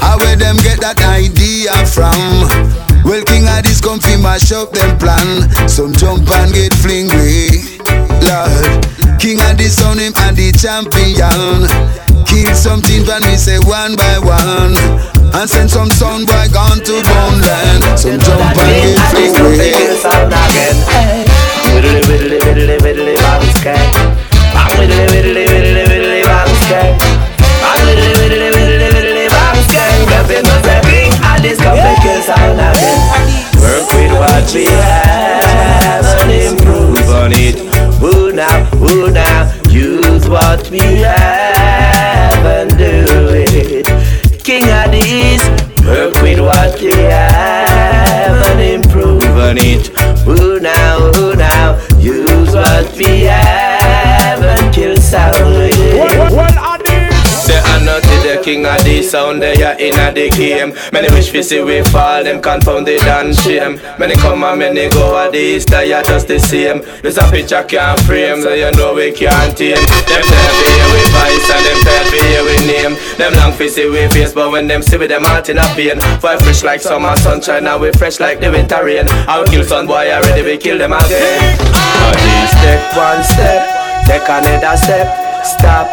[0.01, 4.70] How where them get that idea from well, King of this come fi mash up
[4.72, 7.66] them plan Some jump and get fling way
[8.22, 8.86] Lord
[9.18, 11.66] King of this sound him and the champion
[12.30, 14.78] Kill something when me say one by one
[15.34, 19.74] And send some sound boy gone to bone land Some jump and get fling way
[21.74, 23.89] Widdly widdly widdly widdly bang skate
[24.53, 27.01] Bang widdly widdly widdly widdly bang skate
[27.41, 31.89] Bang widdly widdly widdly widdly bang skate Nothing no say king and this come
[34.56, 34.89] with
[59.10, 60.74] sound, they are in the game.
[60.93, 63.82] Many wish we see we fall, them confounded and shame.
[63.97, 66.82] Many come and many go at this, they are just the same.
[67.01, 69.82] This a picture can't frame, so you know we can't tame.
[70.05, 72.93] Them tell me here we vice and them tell me here we name.
[73.18, 75.66] Them long fi see we face, but when them see we them heart in a
[75.74, 75.99] pain.
[76.22, 79.10] For fresh like summer sunshine, now we fresh like the winter rain.
[79.26, 81.57] I will kill some boy already, we kill them again.
[82.22, 85.07] This take one step, take another step,
[85.45, 85.88] stop,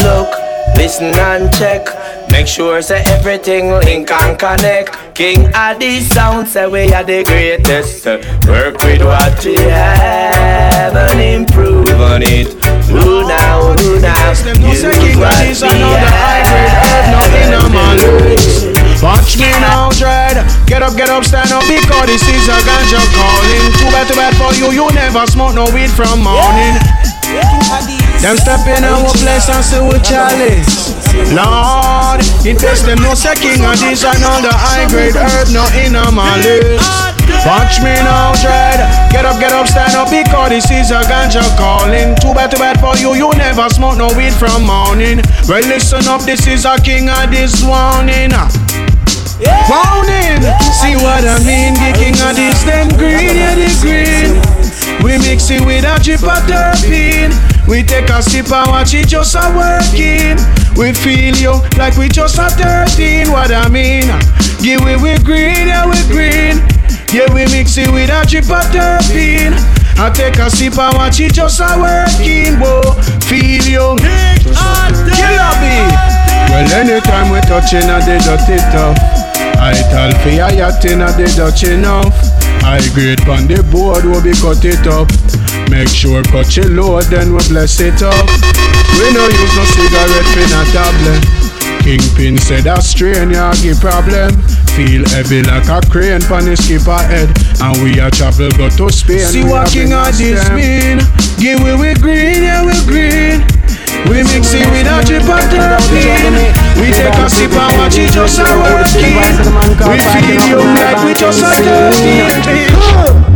[0.00, 0.40] look.
[0.76, 1.84] Listen and check.
[2.32, 5.14] Make sure say everything link and connect.
[5.14, 8.06] King of the sound say we are the greatest.
[8.48, 12.48] Work with what we have and improve on it.
[12.88, 14.30] Who now, who now?
[14.32, 16.32] Use what we have.
[19.02, 20.40] Watch me now, dread.
[20.66, 23.72] Get up, get up, stand up, because this is a ganja calling.
[23.78, 26.78] Too bad, too bad for you, you never smoke no weed from morning.
[28.22, 30.94] Them step in our place and say we chalice.
[31.34, 35.66] Lord, in case them no king of this and all the high grade herb no
[35.74, 36.78] in a malice.
[37.42, 38.78] Watch me now, dread.
[39.10, 42.14] Get up, get up, stand up, because this is a ganja calling.
[42.22, 45.18] Too bad, too bad for you, you never smoke no weed from morning.
[45.50, 48.30] Well, listen up, this is a king of this warning.
[49.66, 50.46] Warning,
[50.78, 51.74] see what I mean?
[51.74, 54.38] The king of this, them green, yeah, the green.
[55.02, 57.51] We mix it with a drip of terpene.
[57.68, 60.36] We take a sip and watch it just a working.
[60.76, 63.30] We feel you like we just a 13.
[63.30, 64.04] What I mean?
[64.60, 66.60] Give we we green, yeah we green.
[67.12, 69.54] Yeah we mix it with a drip of terpene.
[69.98, 72.58] I take a sip and watch it just a working.
[72.58, 72.82] Whoa,
[73.28, 73.96] feel you.
[75.14, 75.64] Killer B.
[76.50, 78.98] Well anytime we touching a the dirty tough.
[79.62, 82.12] I tell for ya yacht in a the Dutch enough.
[82.64, 85.06] I grade on the board will be cut it up.
[85.70, 88.26] Make sure cut your load, then we bless it up.
[88.98, 91.22] We no use no cigarette pin a tablet.
[91.82, 94.30] Kingpin said a strain ya give problem.
[94.76, 97.28] Feel heavy like a crane pon the skipper head,
[97.60, 99.26] and we a travel go to Spain.
[99.26, 101.00] See what king of this mean?
[101.40, 103.42] Give we we green, yeah we green.
[104.08, 106.50] We mix it with a drip of terpene
[106.80, 109.14] We take a sip and watch it just a working
[109.86, 113.31] We feel you like we just a thirteen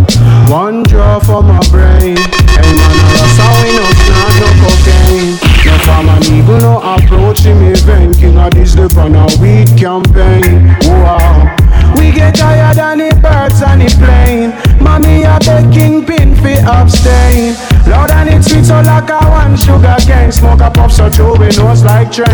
[1.07, 2.17] One for my brain.
[2.19, 5.39] Hey man, that's how we know not no cocaine.
[5.65, 10.75] No farmer even no approach him event King of this dip on a weed campaign.
[10.83, 11.57] Wow
[11.97, 14.51] we get tired and the birds and the plane
[14.83, 17.55] Mommy a beg kingpin fi abstain.
[17.87, 20.33] Loud and it sweet so like a one sugar cane.
[20.33, 22.29] Smoke a puff so through we nose like train.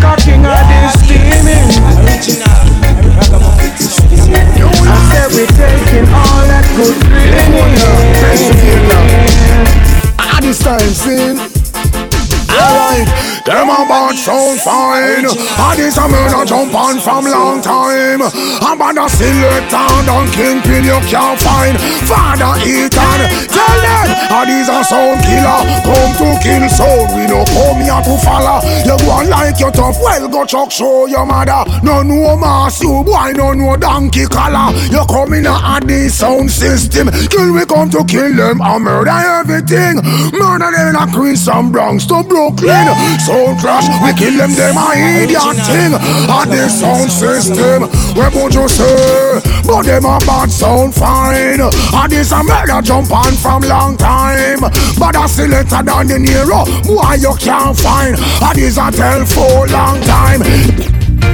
[0.00, 1.70] Cocking of this steaming
[4.34, 7.12] I said we taking all that good
[10.52, 11.61] this time, sin.
[12.52, 13.08] Alright,
[13.44, 15.24] them a bad sound fine.
[15.24, 18.20] And this a man a jump on from long time.
[18.60, 21.76] I'm on a select and on kingpin you can't find.
[22.04, 27.08] Father Ethan, tell them And these a sound killer, come to kill sound.
[27.16, 28.60] We no come here to follow.
[28.84, 31.64] You go on like you tough, well go chuck show your mother.
[31.82, 34.72] No no mass, you boy no no donkey collar.
[34.92, 37.08] You come in a this sound system.
[37.28, 39.96] Kill we come to kill them and murder everything.
[40.36, 42.90] Murder them in a Queens and Bronx to Brooklyn.
[43.22, 45.94] Sound clash, we kill them, them a idiot thing.
[45.94, 47.86] And this sound system,
[48.18, 49.40] where would you say?
[49.62, 51.60] But them a bad sound fine.
[51.62, 54.60] And this a murder jump on from long time.
[54.98, 56.66] But I still later than the Nero.
[56.90, 58.18] Why you can't find?
[58.18, 60.42] And this a tell for long time.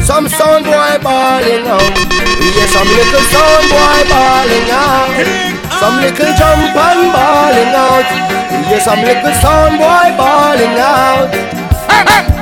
[0.05, 1.97] Some sound boy balling out.
[2.41, 5.49] We hear some little sound boy balling out.
[5.81, 8.28] Some little jump and balling out.
[8.69, 11.33] Hear some little sound boy balling out.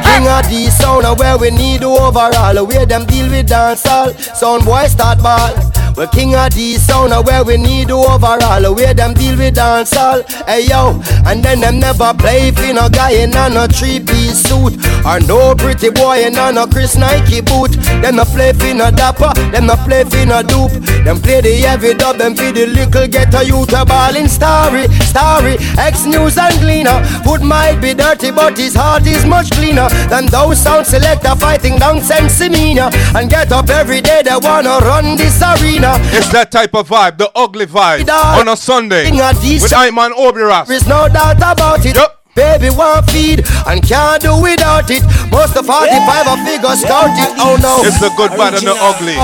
[0.03, 2.67] King of the sound where we need overall.
[2.67, 4.19] Where them deal with dancehall.
[4.35, 5.86] Sound boy start ball.
[5.97, 8.75] We're king of the sound where we need to overall.
[8.75, 10.29] Where them deal with dancehall.
[10.45, 14.77] Hey yo, and then them never play for no guy in a three piece suit.
[15.07, 17.73] Or no pretty boy in a Chris Nike boot.
[18.03, 20.85] Them no play for no dapper, them no play for no dupe.
[21.05, 25.57] Them play the heavy dub, them feed the little ghetto youth a ballin' starry, starry.
[25.79, 27.03] X News and Gleaner.
[27.25, 31.79] Foot might be dirty, but his heart is much cleaner than those sound selector fighting
[31.79, 32.03] down
[32.39, 32.91] demeanor.
[33.15, 35.86] And get up every day, they wanna run this arena.
[36.13, 38.09] It's that type of vibe, the ugly vibe.
[38.09, 39.05] On a Sunday.
[39.05, 40.69] King of these With I man Obi Ras.
[40.69, 41.97] There's no doubt about it.
[41.97, 42.13] Yep.
[42.37, 45.03] Baby want feed and can't do without it.
[45.31, 47.33] Most of 45 a figure scout it.
[47.41, 47.81] Oh no.
[47.81, 49.17] It's the good, bad, and the ugly.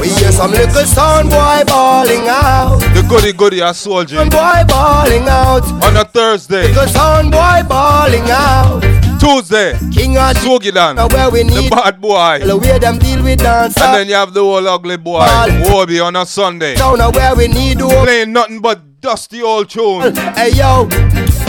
[0.00, 2.80] We hear some little sound boy balling out.
[2.94, 4.16] The goody goody a soldier.
[4.16, 5.62] Sound boy balling out.
[5.84, 6.66] On a Thursday.
[6.68, 9.03] Little sound boy balling out.
[9.24, 9.72] Tuesday.
[9.90, 12.40] King of where we The bad boy.
[12.44, 13.80] the way them deal with dance.
[13.80, 15.26] And then you have the old ugly boy,
[15.70, 16.76] Obi on a Sunday.
[16.76, 20.14] Sound where we need to Playing nothing but dusty old tune.
[20.34, 20.88] Hey yo.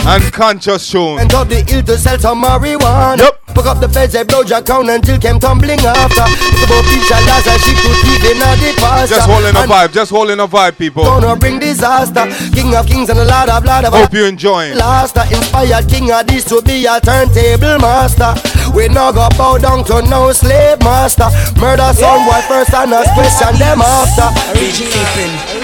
[0.06, 1.18] And conscious tune.
[1.18, 3.18] And up the ill to sell some marijuana.
[3.18, 3.46] Yep.
[3.56, 6.22] Pick up the feds, they blow your crown until came tumbling after.
[6.28, 9.14] It's about picture last and she put teeth in the pasta.
[9.16, 11.04] Just holding a And vibe, just holding a vibe, people.
[11.04, 12.28] Gonna bring disaster.
[12.52, 14.76] King of kings and a lot of lot of Hope you enjoying.
[14.76, 18.34] Last inspired king of this to be a turntable master.
[18.76, 21.26] We no go bow down to no slave master.
[21.58, 24.28] Murder some boy first and us question them after.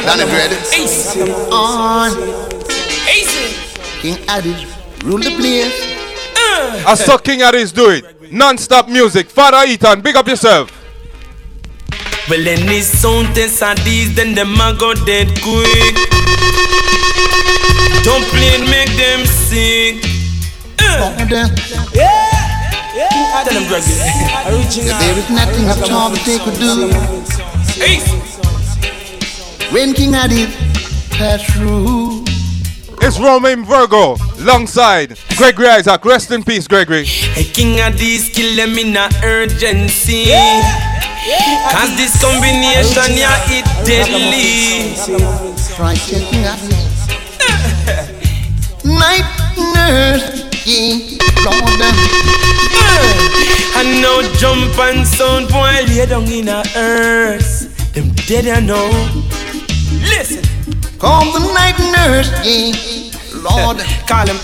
[0.03, 0.51] Danny Bread.
[0.73, 1.17] Ace.
[1.53, 2.52] On.
[4.05, 4.17] Ace.
[4.17, 4.67] King Addy.
[5.05, 5.97] Rule the place.
[6.87, 8.33] I saw King Aris do it.
[8.33, 9.29] Non-stop music.
[9.29, 10.71] Father Ethan, big up yourself.
[12.29, 15.95] Well, any sound test and these, then them a go dead quick.
[18.05, 20.01] Don't play and make them sing.
[20.79, 21.15] Uh.
[21.95, 22.13] Yeah.
[22.95, 23.45] Yeah.
[23.45, 23.93] Tell them Gregory.
[24.73, 26.93] There is nothing at all that they could do.
[29.73, 30.47] When King Addy
[31.11, 32.32] passed through.
[33.05, 36.07] It's Romain Virgo, alongside Gregory Isaacs.
[36.07, 37.03] Rest in peace, Gregory.
[37.37, 40.31] A king of these kill them in a urgency.
[41.73, 44.95] Cause this combination, yeah, it deadly.
[45.75, 46.79] Try King Addy.
[48.87, 49.27] Night
[49.75, 50.47] nurse.
[50.65, 51.83] Yeah, Lord.
[53.83, 57.95] And jump and sound boy lay down in a earth.
[57.95, 58.91] Them dead I know.
[60.07, 60.52] Listen.
[61.03, 62.31] Call the night nurse.
[62.47, 62.71] Yeah,
[63.35, 63.79] Lord.
[64.07, 64.39] Call him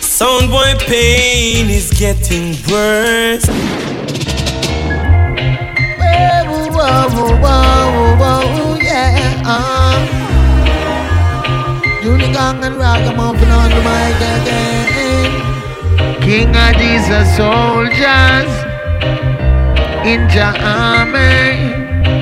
[0.00, 3.44] Sound boy pain is getting worse.
[5.92, 9.42] Whoa, whoa, whoa, whoa, yeah.
[9.44, 10.00] Uh.
[12.00, 15.30] Unigang and ragamuffin on the mic again.
[16.22, 18.50] King of Jesus soldiers
[20.08, 21.76] in your army.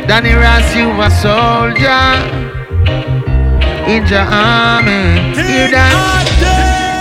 [0.09, 2.46] Danny Ross, you a soldier
[3.87, 5.35] in your army.
[5.35, 6.27] Hear that?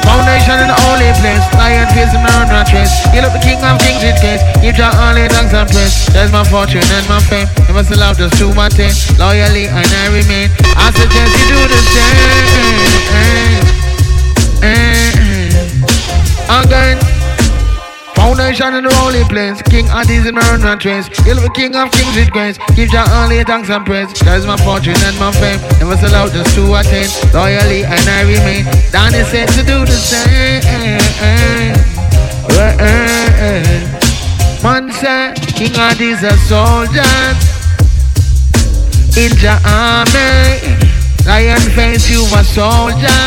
[0.05, 1.41] Foundation in the holy place.
[1.57, 2.93] Lion face and earn no trace.
[3.09, 4.41] Heal up the king of kings with grace.
[4.61, 6.05] Give your only thanks and praise.
[6.13, 7.49] There's my fortune and my fame.
[7.65, 8.93] Never sell out just do my thing.
[9.17, 10.53] Loyally and I remain.
[10.77, 12.85] I suggest you do the same.
[13.13, 13.65] Eh,
[14.61, 17.14] eh, eh, Again.
[18.25, 19.61] Foundation in the holy place.
[19.69, 20.41] King Addies in my.
[21.29, 22.57] Heal the king of kings with grace.
[22.75, 24.11] Give your only thanks and praise.
[24.25, 25.61] There's my fortune and my fame.
[25.77, 27.05] Never sell out just to attain.
[27.37, 28.65] Loyally and I remain.
[28.89, 30.65] Danny said to do the same.
[34.65, 37.05] Man said, King Addies a soldier.
[39.21, 40.73] In the army.
[41.29, 43.21] Lion face, you a soldier.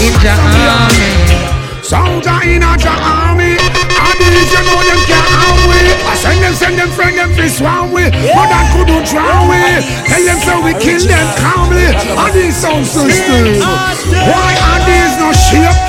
[0.00, 1.43] In the army.
[1.84, 3.60] Soldier in a army.
[3.60, 5.84] And if you know them can't win.
[6.08, 8.08] I send them, send them friend them this one way.
[8.08, 9.60] But that couldn't drown we.
[10.08, 11.92] Tell them so we kill them calmly.
[11.92, 13.60] And these sound system.
[14.16, 15.83] Why are these no shape?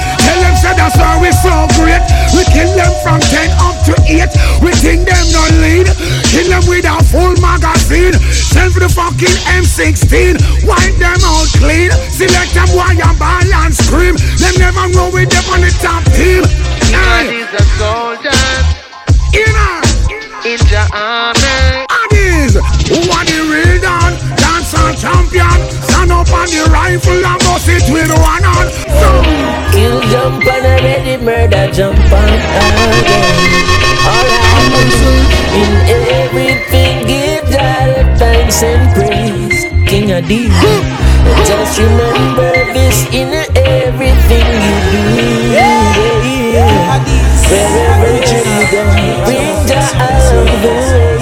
[0.65, 2.01] Say that's why we so great.
[2.33, 4.25] We kill them from 10 up to 8.
[4.65, 5.85] We think them no lead.
[6.33, 8.17] Kill them with a full magazine.
[8.33, 10.41] Send for the fucking M16.
[10.65, 11.93] Wipe them out clean.
[12.09, 14.17] Select them why and ball and scream.
[14.41, 16.41] Them never know with them on the top team.
[16.89, 17.45] Hey.
[17.45, 18.65] the soldiers.
[19.37, 19.85] Inner.
[20.49, 21.64] In the army.
[26.25, 28.69] Up on the rifle and bust it with one hand.
[28.99, 29.09] So.
[29.71, 32.29] Kill jump on a ready murder jump on
[32.99, 33.65] again.
[34.05, 34.93] Alright.
[35.53, 35.71] In
[36.23, 39.65] everything give God thanks and praise.
[39.89, 40.51] King of these.
[41.45, 45.03] Just remember this in everything you do.
[45.53, 45.95] Yeah.
[47.49, 48.83] Wherever you go,
[49.25, 51.14] bring the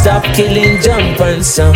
[0.00, 1.74] stop killing jump and some.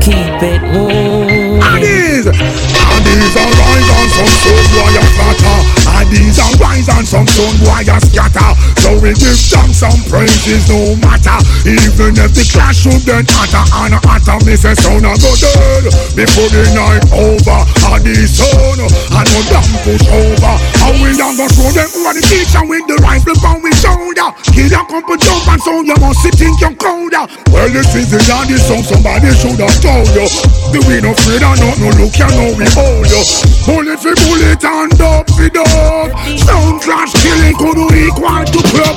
[0.00, 1.62] Keep it moving.
[1.62, 2.26] Addies.
[2.26, 6.32] Addies are rise and some stone boy a flatter.
[6.32, 8.50] Addies rise and some stone boy a scatter.
[8.82, 11.38] So we give them some praises no matter.
[11.66, 15.84] Even if the clash should then hotter and hotter, me say son a go dead
[16.16, 17.60] before the night over.
[17.94, 18.78] Addies son,
[19.14, 20.54] I know them push over.
[20.82, 24.28] And we down go show them are the teacher with the rifle on his shoulder.
[24.50, 27.24] Kid a couple jump and so you must think you're colder.
[27.52, 30.26] Well this is the daddy song somebody should have told you.
[30.74, 33.22] The we no afraid of not no look you know we hold you.
[33.66, 35.91] Bullet for bullet and dog for dog.
[35.92, 38.96] Sound clash killing could equal to club.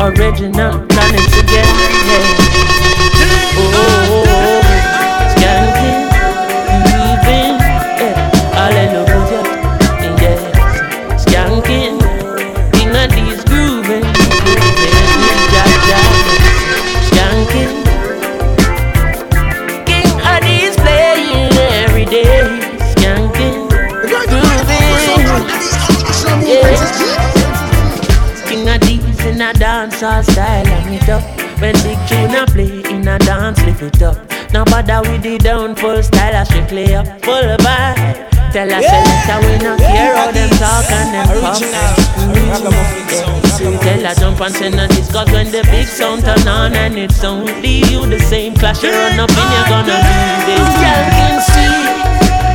[0.00, 1.88] Original planning together.
[2.08, 2.40] Yeah.
[3.62, 4.09] Oh.
[31.02, 31.22] It up.
[31.60, 34.16] When big tune a play in a dance, lift it up.
[34.52, 38.28] Now bother with the down full style, I strictly up full vibe.
[38.52, 41.62] Tell us selector we not care how them talk and them pop.
[42.18, 42.50] Mm.
[43.80, 47.22] Tell her jump and send a discuss when the big sound turn on and it's
[47.22, 50.66] only you the same clash you run up in you're gonna lose it.
[50.82, 51.80] Girl can see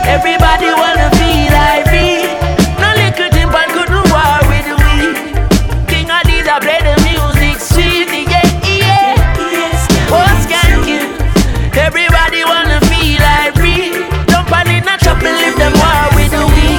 [0.09, 2.34] everybody wanna feel like me.
[15.57, 16.75] Them war with the weak.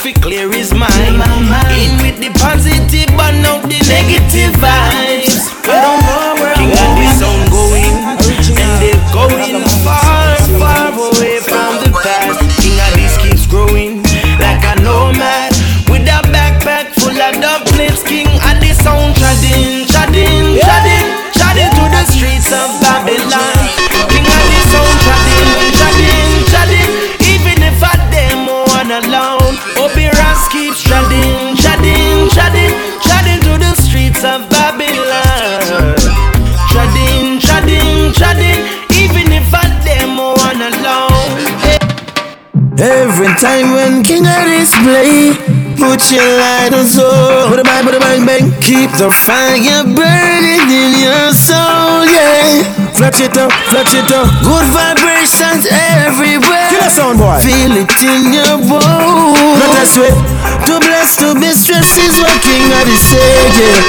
[0.00, 1.20] fi clear his mind.
[1.76, 4.89] In with the positive, but not the negative vibes.
[44.84, 45.36] Play,
[45.76, 47.50] put your lighters up.
[47.50, 48.44] Put a bang, put a bang, bang.
[48.60, 52.64] Keep the fire burning in your soul, yeah.
[52.96, 54.28] Fletch it up, fletch it up.
[54.44, 56.68] Good vibrations everywhere.
[56.68, 57.40] Kill a sound boy.
[57.40, 59.60] Feel it in your bones.
[59.60, 60.16] Not a sweat.
[60.66, 63.20] Too blessed to be stressed is what King of the say,
[63.56, 63.80] yeah.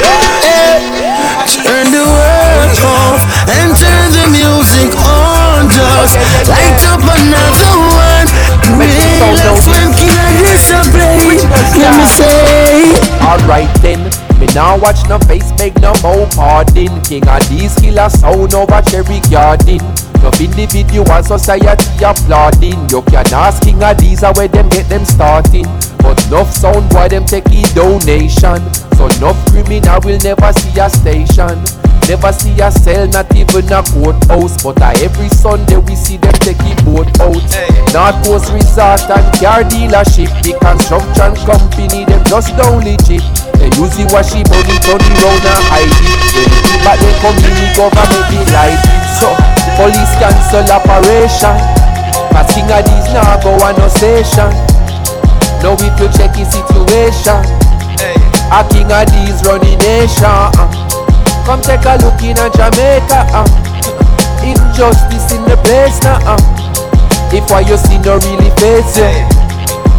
[0.43, 1.21] Hey.
[1.67, 5.67] Turn the world off and turn the music on.
[5.69, 6.15] Just
[6.47, 8.27] light up another one.
[8.79, 9.91] Real when
[10.71, 12.93] Let me say.
[13.21, 14.03] Alright then,
[14.39, 17.01] me now watch no face, make no more pardon.
[17.03, 19.81] King of these killer sound over cherry garden.
[20.21, 22.77] No individual society applauding.
[22.89, 25.65] You can ask King of where them get them starting.
[25.97, 28.61] But enough sound boy them take a donation.
[28.97, 31.57] So enough criminal will never see a station.
[32.09, 34.61] Never see a cell, not even a courthouse.
[34.61, 37.41] But uh, every Sunday we see them take a boat out.
[37.93, 40.29] North Coast Resort and car dealership.
[40.45, 43.25] The construction company, them just don't legit.
[43.57, 46.19] They use the washi money, turn it round and hide it.
[46.35, 49.01] When the back the government be it.
[49.21, 49.30] So,
[50.21, 51.57] cancel operation.
[52.53, 54.51] King of these now go on no station.
[55.63, 57.39] Now if you check his situation,
[58.51, 60.25] a king of these running nation.
[60.27, 60.67] uh.
[61.45, 63.23] Come take a look in a Jamaica.
[63.33, 63.47] Uh.
[64.43, 66.19] Injustice in the place now.
[66.27, 66.37] Uh.
[67.33, 69.07] If what you see no really face you,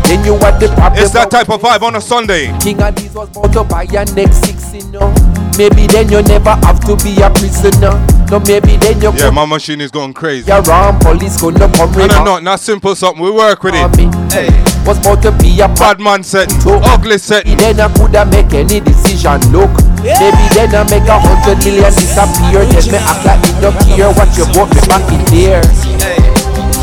[0.04, 1.02] then you what the problem.
[1.02, 2.52] It's that type of vibe on a Sunday.
[2.60, 5.08] King of these was about to buy your next six, you know.
[5.56, 7.96] Maybe then you never have to be a prisoner.
[8.32, 10.48] No, maybe then you Yeah, my machine is going crazy.
[10.48, 12.08] you're wrong, police gonna come No, in.
[12.08, 13.22] no, no, not simple something.
[13.22, 14.32] We work with it.
[14.32, 14.48] Hey.
[14.88, 17.44] Was about to be a bad man set, ugly set.
[17.44, 19.36] Then I coulda make any decision.
[19.52, 19.68] Look,
[20.00, 22.64] maybe then I make a hundred million disappear.
[22.72, 25.60] Then me act like me don't care what you bought me back in there.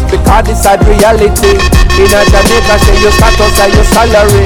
[0.05, 1.57] Because this sad reality.
[1.97, 4.45] In a Jamaica, say your status and your salary.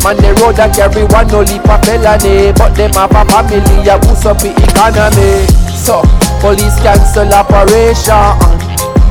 [0.00, 3.82] Man, the road that carry one no leap a felony But them have a family,
[3.90, 5.42] a boost up the economy
[5.74, 6.06] So,
[6.40, 8.34] police cancel operation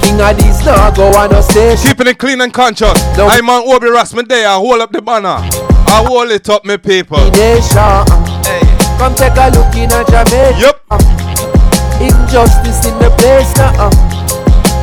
[0.02, 2.96] King of these now go on no station Keeping it clean and conscious.
[3.18, 5.40] I'm man Obi Rasman there, I hold up the banner.
[5.90, 7.18] I hold it up, me people.
[7.32, 8.04] nation.
[8.98, 10.60] Come take a look in a Jamaica.
[10.60, 10.76] Yep.
[12.02, 13.90] Injustice in the place now.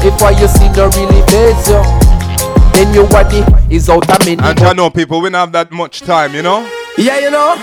[0.02, 1.82] If what you see no really face you,
[2.72, 4.32] then your body is out of me.
[4.32, 6.68] And I know people, we don't have that much time, you know?
[6.98, 7.54] Yeah, you know.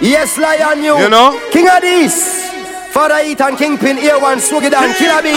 [0.00, 0.96] Yes, lion you.
[0.98, 1.40] You know?
[1.50, 2.55] King of this.
[2.96, 5.28] Father Ethan Kingpin, Ear One, Swaggy Dan, Killer B.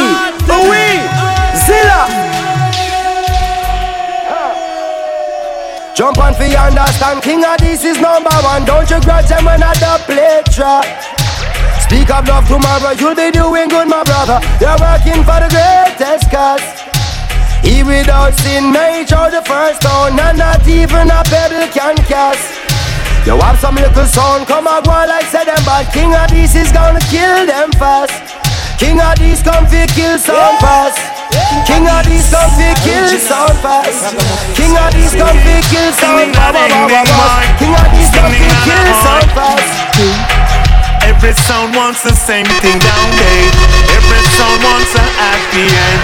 [0.47, 0.95] Louis,
[1.67, 2.07] Zilla.
[5.93, 7.21] Jump on for you understand.
[7.21, 8.63] King of this is number one.
[8.63, 10.87] Don't you grudge them another play drop.
[11.83, 14.39] Speak of love tomorrow, you'll be doing good, my brother.
[14.63, 16.63] You're working for the greatest cause.
[17.59, 22.78] He without sin made the first stone, and not even a pebble can cast.
[23.27, 25.91] You have some little son, come and go like say them bad.
[25.93, 28.15] King of these is gonna kill them fast.
[28.79, 30.97] King of these come fi kill some fast.
[31.67, 34.15] King of these come fi kill some fast.
[34.55, 37.59] King of these come fi kill some fast.
[37.59, 39.67] King of these come fi kill some fast.
[41.03, 43.45] Every sound wants the same thing down there.
[43.99, 46.01] Every sound wants a happy end.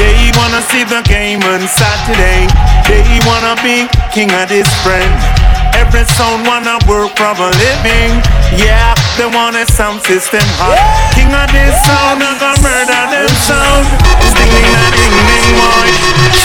[0.00, 2.48] They wanna see the game on Saturday.
[2.88, 5.12] They wanna be king of this friend.
[5.74, 8.22] Every sound wanna work for a living.
[8.56, 10.78] Yeah, they want a sound system hot.
[11.14, 13.86] King of this sound, I'm gonna murder them sound.
[14.30, 15.88] Sting ding a ding ding boy.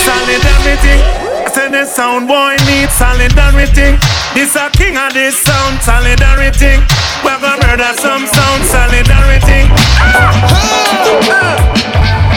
[0.05, 0.97] Solidarity.
[1.45, 3.97] I said the sound boy needs solidarity.
[4.33, 6.81] This a king of this sound, solidarity.
[7.23, 9.65] We're gonna murder some sound, solidarity.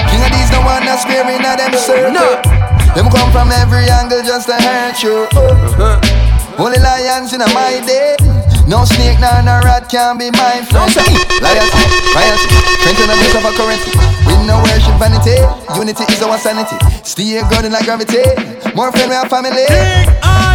[0.08, 2.12] King of these the one that's sparing at them circle.
[2.12, 2.40] No.
[2.94, 5.28] Them come from every angle just to hurt you.
[5.34, 6.37] Uh-huh.
[6.58, 8.18] Only lions in a my day.
[8.66, 10.90] No snake nor no rat can be my friend.
[11.38, 11.70] Lions,
[12.10, 12.42] lions,
[12.82, 13.94] strength the abuse of a currency.
[14.26, 15.38] We no worship vanity.
[15.78, 16.74] Unity is our sanity.
[17.06, 18.26] Stay grounded like gravity.
[18.74, 19.70] More friend we have family.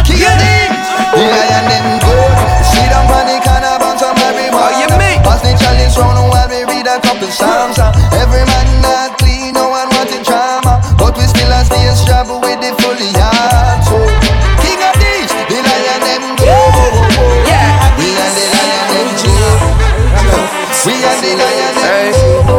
[0.04, 0.76] King of these.
[1.16, 2.32] The lion them good.
[2.68, 5.24] See them on the corner bounce on marijuana.
[5.24, 7.80] Pass the chalice round while we read a couple psalms.
[8.12, 10.84] Every man not clean, no one wanted drama.
[11.00, 12.33] But we still a stay struggle
[20.86, 21.74] We are the lion
[22.46, 22.58] go.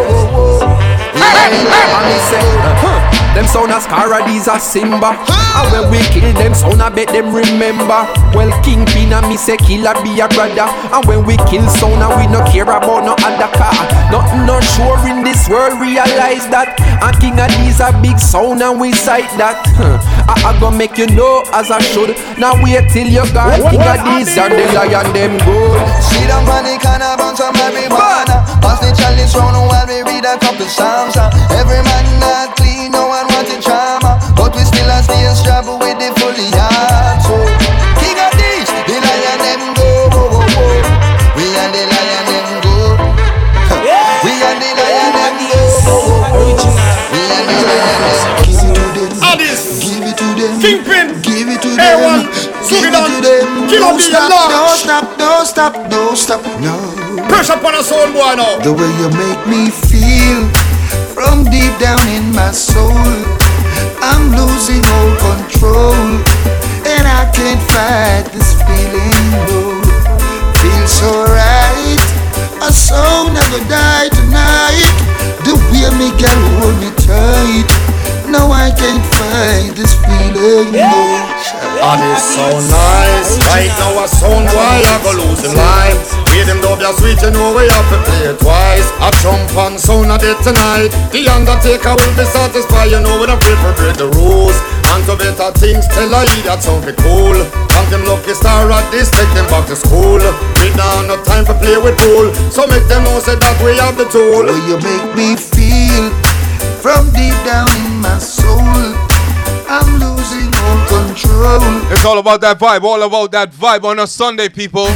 [1.13, 3.05] We are the lion
[3.36, 3.68] them go.
[3.68, 5.12] Them sound a Scara, these a Simba.
[5.56, 8.08] And when we kill them sound I bet them remember.
[8.34, 10.68] Well Kingpin and me say killer be a brother.
[10.92, 13.76] And when we kill sound and we no care about no other car.
[14.12, 16.80] Nothing not sure in this world realize that.
[17.04, 19.60] And King of these a big sound and we sight that.
[20.28, 22.16] I, I gonna make you know as I should.
[22.40, 23.60] Now wait till you gone.
[23.70, 25.80] King of these and the lion them good.
[26.02, 28.44] See them on the corner bounce on marijuana.
[28.60, 31.16] Pass the chalice round while we read a couple psalms.
[31.54, 35.99] Every man not clean, no one wanted drama But we still a stay struggle with
[35.99, 37.21] the fully heart.
[37.21, 37.36] So,
[37.99, 40.09] king of these, the lion them go.
[41.36, 42.97] We and the lion them go.
[44.23, 45.97] We and the lion them go.
[46.39, 48.65] We and the lion them go.
[49.84, 50.53] Give it to them.
[50.61, 51.21] Kingpin.
[51.21, 51.84] Give it to them.
[51.84, 53.45] A1 Give it to them.
[53.69, 56.73] Don't stop, don't stop, don't stop, don't stop, no.
[57.28, 58.59] Pressure upon a soul boy now.
[58.59, 60.74] The way you make me feel
[61.16, 62.91] from deep down in my soul,
[64.03, 65.95] I'm losing all control.
[66.84, 69.80] And I can't fight this feeling, no.
[70.59, 72.03] Feels so right.
[72.68, 74.91] A soul never die tonight.
[75.47, 77.70] The way me girl hold me tight.
[78.28, 81.36] No, I can't fight this feeling, no.
[81.80, 86.52] And it sound nice Right now a sound boy I go lose him life With
[86.52, 88.92] him love ya sweet you know we have to play it twice.
[89.00, 90.92] I jump on sound a day tonight.
[91.16, 94.60] The undertaker will be satisfied You know we don't pray for break the rules.
[94.92, 97.40] And to better things tell I that sound be cool.
[97.40, 100.20] And them lucky star at this take them back to school.
[100.60, 103.80] We now no time for play with pool So make them know say that we
[103.80, 104.44] have the tool.
[104.44, 106.12] Oh, you make me feel
[106.84, 108.60] from deep down in my soul.
[109.72, 111.64] I'm losing all control.
[111.96, 114.92] It's all about that vibe, all about that vibe on a Sunday, people.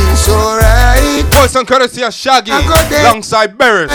[0.00, 1.24] It feels alright.
[1.34, 3.90] Voice and courtesy of Shaggy, I got that alongside Barris.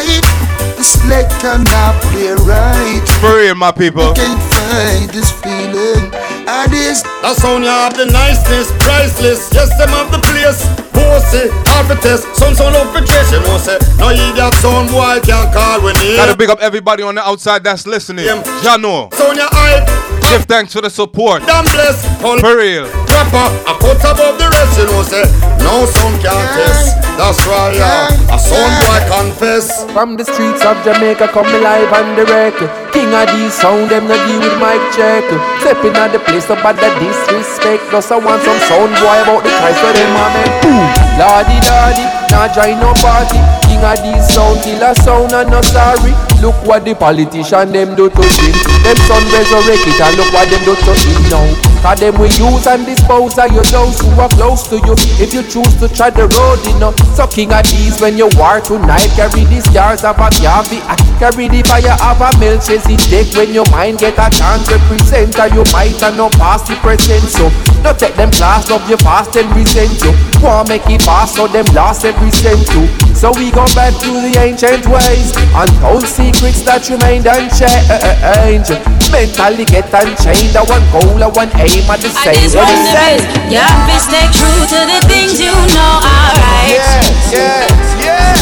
[0.77, 3.01] The select cannot play right.
[3.21, 4.13] For real, my people.
[4.13, 6.11] Can't find this feeling.
[6.45, 7.01] I this.
[7.23, 9.49] That sound you have the niceness, priceless.
[9.53, 10.61] Yes, them have the place.
[10.93, 13.79] Bossy, architect, some sound of trace, you know, say.
[13.97, 16.15] No idiot sound boy can't call when he.
[16.15, 18.25] Gotta big up everybody on the outside that's listening.
[18.25, 19.09] Ya know.
[19.13, 19.87] Sound you hype.
[20.29, 21.43] Give thanks for the support.
[21.45, 22.03] Damn bless.
[22.19, 23.04] For real.
[23.15, 25.23] Rapper, I put above the rest, you know, say.
[25.63, 26.99] No sound can't test.
[27.15, 28.11] That's why, yeah.
[28.27, 29.87] A sound boy confess.
[29.95, 32.59] From the streets of Jamaica come alive and direct
[32.91, 35.23] King of these sound, them not deal with mic check
[35.63, 39.41] Stepping at the place up at the disrespect Plus I want some sound boy about
[39.47, 40.83] the Christ where them a make Boom,
[41.15, 42.05] lordy lordy,
[42.35, 43.39] nah join no party
[43.75, 46.15] King of these sound, killer sound and no sorry.
[46.39, 48.55] Look what the politician them do to him.
[48.87, 51.43] Them son resurrect it and look what them do to him now.
[51.83, 54.95] Cause them we use and dispose of your those who are close to you.
[55.19, 56.95] If you choose to try the road, you know.
[57.19, 60.83] So king of these when you war tonight Carry these jars of a cavi
[61.19, 63.31] Carry the fire of a Melchizedek.
[63.35, 67.23] When your mind get a chance represent And you might and no past the present
[67.27, 67.51] So
[67.83, 70.11] no take them class of your past and resent you.
[70.41, 74.09] Wanna make it fast so them lost every cent too So we go back to
[74.21, 78.75] the ancient ways and Untold secrets that remained unchanged
[79.09, 82.67] Mentally get unchained I one goal, I one aim at the I same just What
[82.67, 83.11] want you to say?
[83.17, 86.75] be, yeah, be stay true to the things you know, alright.
[86.75, 88.37] Yes, yes.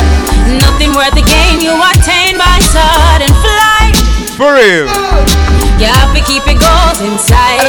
[0.62, 3.96] Nothing worth the gain you attain by sudden flight.
[4.38, 4.88] For real.
[5.82, 7.60] You have to keep your goals inside,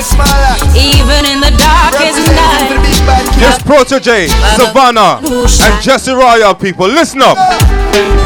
[3.65, 5.19] Protoje, Sevana,
[5.63, 6.87] and Jesse Royal, people.
[6.87, 8.24] Listen up.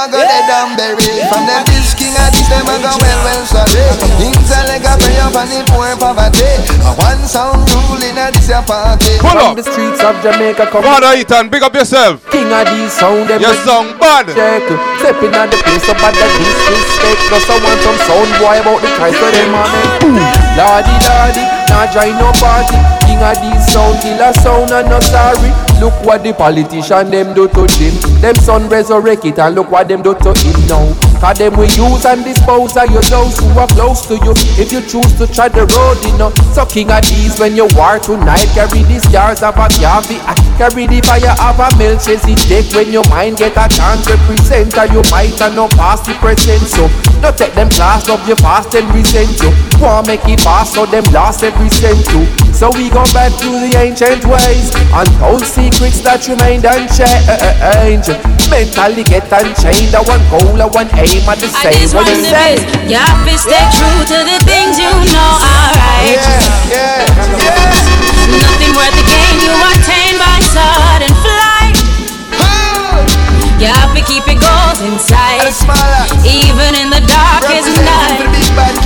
[0.00, 1.24] Mercy me, them a go dead and buried.
[1.28, 3.84] From them this king of this, them a go well, well sorry.
[4.16, 6.48] Things are like a pray up and the poor poverty.
[6.88, 9.20] A one sound ruling a this a party.
[9.20, 9.56] Pull From up.
[9.60, 12.24] the streets of Jamaica come Father Ethan, big up yourself.
[12.30, 14.26] King of these sound them Your a song bad.
[14.32, 14.64] check
[15.00, 18.80] Stepping at the place up at the disrespect Plus I want some sound boy about
[18.80, 20.16] the Christ where them a make Boom,
[20.56, 25.52] lordy lordy, nah join no party King of these sound, killer sound and no sorry
[25.80, 29.88] Look what the politician them do to him Them son resurrect it and look what
[29.90, 33.52] them do to him now Cause them we use and dispose of your those who
[33.60, 34.32] are close to you.
[34.56, 36.32] If you choose to try the road, you know.
[36.56, 40.18] So king of these when you war tonight Carry these jars of a cavi
[40.56, 42.72] Carry the fire of a Melchizedek.
[42.72, 46.64] When your mind get a chance represent And you might and no past the present
[46.64, 46.88] So
[47.20, 49.52] don't take them class of your past and resent you.
[49.76, 52.24] Wanna make it pass so them lost every cent too
[52.56, 58.16] So we go back to the ancient ways and Untold secrets that remained unchanged
[58.48, 62.22] Mentally get unchained I want goal, I want aim I same just What want you
[62.22, 62.54] to say?
[62.86, 66.14] be, have to stay true to the things you know, alright.
[66.14, 66.38] Yeah,
[66.70, 67.02] yeah,
[67.34, 68.30] yeah.
[68.30, 71.74] Nothing worth the gain you attain by sudden flight.
[73.60, 74.24] Have to keep
[74.80, 75.52] goals inside,
[76.24, 78.24] even in the darkest night.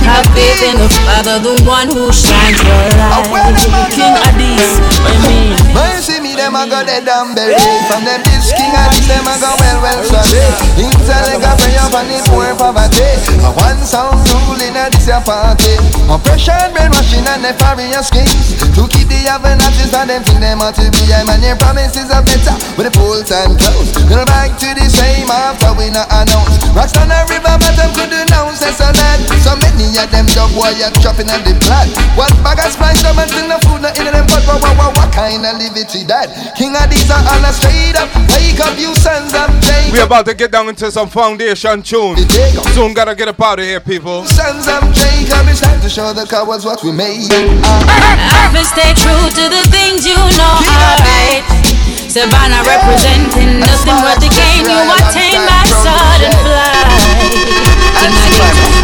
[0.03, 3.57] Have faith in the Father, the one who shines your light.
[3.91, 5.55] King Addies, I mean.
[5.73, 7.59] Mercy me, them a go dead and buried.
[7.87, 10.45] From them this king of this, them a go well, well sorry.
[10.75, 13.07] Things are like a pray up and the poor poverty.
[13.43, 15.75] A one sound ruling a this party.
[16.07, 18.59] Oppression, brainwashing and nefarious schemes.
[18.75, 21.11] To keep the Avenators and them think them ought to be.
[21.11, 23.95] I man, your promises are better with the full time close.
[24.07, 26.61] Go back to the same after we not announce.
[26.73, 29.21] Rocks on the river, but them could announce it's a land.
[29.41, 31.89] So many of them dog warrior chopping at the blood.
[32.17, 34.43] What bag of spice, them and still no food, not in them pot.
[34.47, 36.31] What, what, what, what kind of liberty that?
[36.57, 38.09] King of these are all a straight up.
[38.33, 39.93] Wake up, you sons of Jacob.
[39.93, 42.25] We about to get down into some foundation tunes.
[42.73, 44.25] Soon gotta get up out of here, people.
[44.25, 47.31] Sons of Jacob, it's time to show the cowards what we made.
[47.31, 51.74] Have to stay true to the things you know, alright.
[52.09, 57.35] Savannah representing nothing but the gain you attain by sudden flight.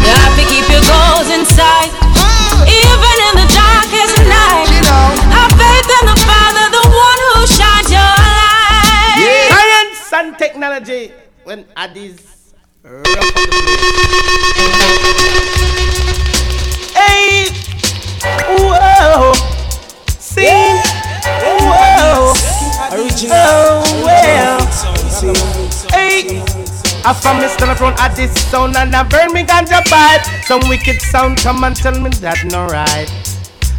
[0.04, 1.92] You have to keep your goals in sight,
[2.68, 4.68] even in the darkest night.
[5.56, 9.48] Faith in the Father, the one who shines your light.
[9.48, 11.12] Science and technology.
[11.44, 12.20] When Addies.
[16.94, 17.48] Hey!
[18.58, 19.32] Whoa!
[20.18, 20.44] See?
[20.44, 20.81] Yeah
[22.94, 24.60] oh well.
[25.90, 26.42] Hey,
[27.04, 30.22] I from me stand front at this sound and I burn me ganja pipe.
[30.44, 33.08] Some wicked sound come and tell me that no right.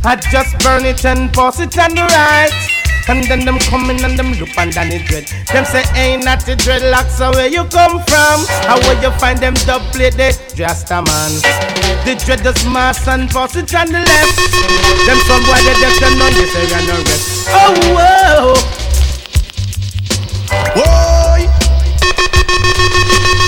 [0.04, 2.52] I just burn it and pass it on the right.
[3.10, 5.28] And then them coming and them look and then it dread.
[5.52, 8.38] Them say ain't not the dreadlocks, so where you come from?
[8.66, 9.54] How where you find them
[9.92, 11.32] plate they just a man.
[12.08, 14.36] The dread does mass and pass it on the left.
[15.06, 17.48] Them some boy they just don't know you say you're no rest.
[17.52, 18.83] Oh whoa.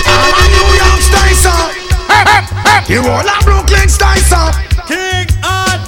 [0.08, 1.02] Of New York.
[2.88, 4.52] You all of Brooklyn style song.
[4.86, 5.26] King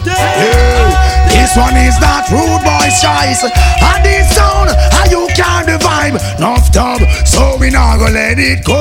[0.08, 3.44] yeah, this one is that rude boy's choice.
[3.44, 6.16] And this sound, how you can the vibe.
[6.40, 8.80] Nuff dub, so we not gonna let it go.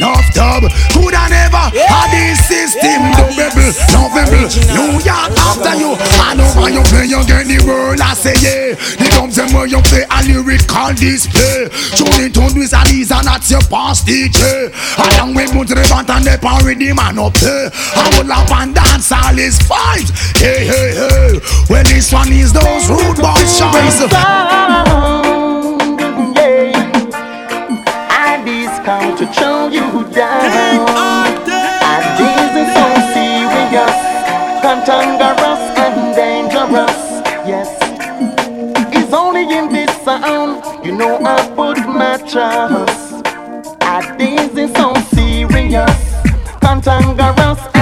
[0.00, 3.00] Nuff dub, coulda never had this system.
[3.16, 5.96] Double, November, New York after you.
[6.20, 8.00] I know how you play, you get the world.
[8.00, 8.74] I say yeah.
[8.74, 11.68] The drums and where you play a lyrical display.
[11.96, 14.72] Tune into this and these are your past DJ.
[14.98, 17.70] Along with to the band and the power the man up there.
[17.72, 20.08] I will laugh and dance all his fight.
[20.54, 21.40] Hey, hey, hey.
[21.68, 23.98] Well, this one is those rude boys' choice.
[28.14, 30.86] Addies come to chow you down.
[31.90, 33.98] Addies is so serious,
[34.62, 37.02] cantankerous and dangerous.
[37.44, 37.68] Yes,
[38.94, 43.26] it's only in this sound you know I put my trust.
[43.82, 44.16] I
[44.56, 45.98] is so serious,
[46.60, 47.73] cantankerous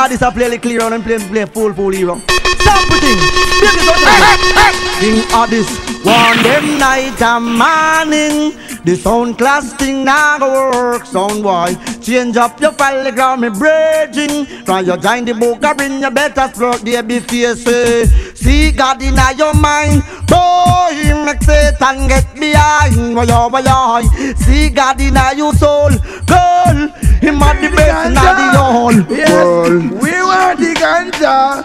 [0.00, 2.16] Your artists are play clear and play play full full hero.
[2.16, 3.20] Stop putting.
[3.60, 4.72] It up.
[4.98, 8.56] King artists one them night and morning.
[8.82, 11.76] The sound class thing now go work sound boy.
[12.00, 14.46] Change up your file ground me bridging.
[14.64, 18.32] Try you join the book I bring your better stroke the eh.
[18.34, 20.02] See God in your mind.
[20.26, 20.96] Boy,
[21.26, 22.96] make Satan get behind.
[23.28, 24.34] Yo, why yo.
[24.36, 25.90] See God in your soul.
[26.24, 26.88] Girl,
[27.20, 29.82] him at the best in the whole world.
[30.00, 31.64] We want the ganja.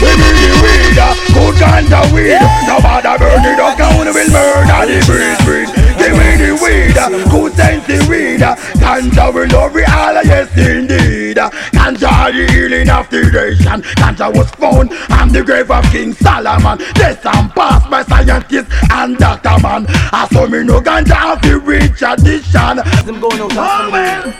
[0.00, 0.96] Give me the weed,
[1.34, 2.40] good ganja weed.
[2.66, 5.79] No bother burn it up, count will murder the breed, breed.
[6.00, 6.96] Give me the weed,
[7.30, 8.42] good sensey weed.
[8.42, 11.36] uh, Ganja will love we all, yes indeed.
[11.36, 13.82] Ganja the healing of the nation.
[14.00, 16.78] Ganja was found on the grave of King Solomon.
[16.94, 19.84] This and passed by scientists and doctor man.
[19.88, 22.76] I saw me no ganja of the rich addition.
[23.04, 24.34] Them going out oh, man.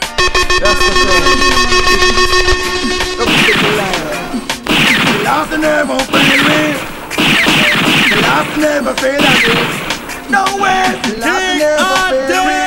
[5.05, 6.61] The last never fail me.
[8.09, 9.90] The last never fail again.
[10.31, 10.85] No way.
[11.05, 12.63] The never fail me.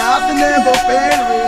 [0.00, 1.40] No, the never fail me.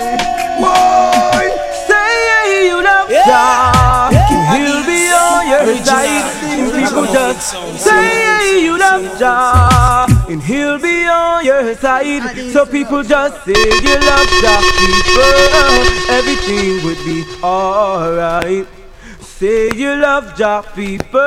[0.62, 1.46] Boy,
[1.86, 4.10] Say you love Jah,
[4.54, 6.24] He'll be on your side.
[6.54, 7.40] If people just
[7.82, 12.22] say you love Jah, and He'll be on your side.
[12.52, 18.66] So people just say you love Jah, people, uh, everything would be alright.
[19.42, 21.18] Say you love Jah, people,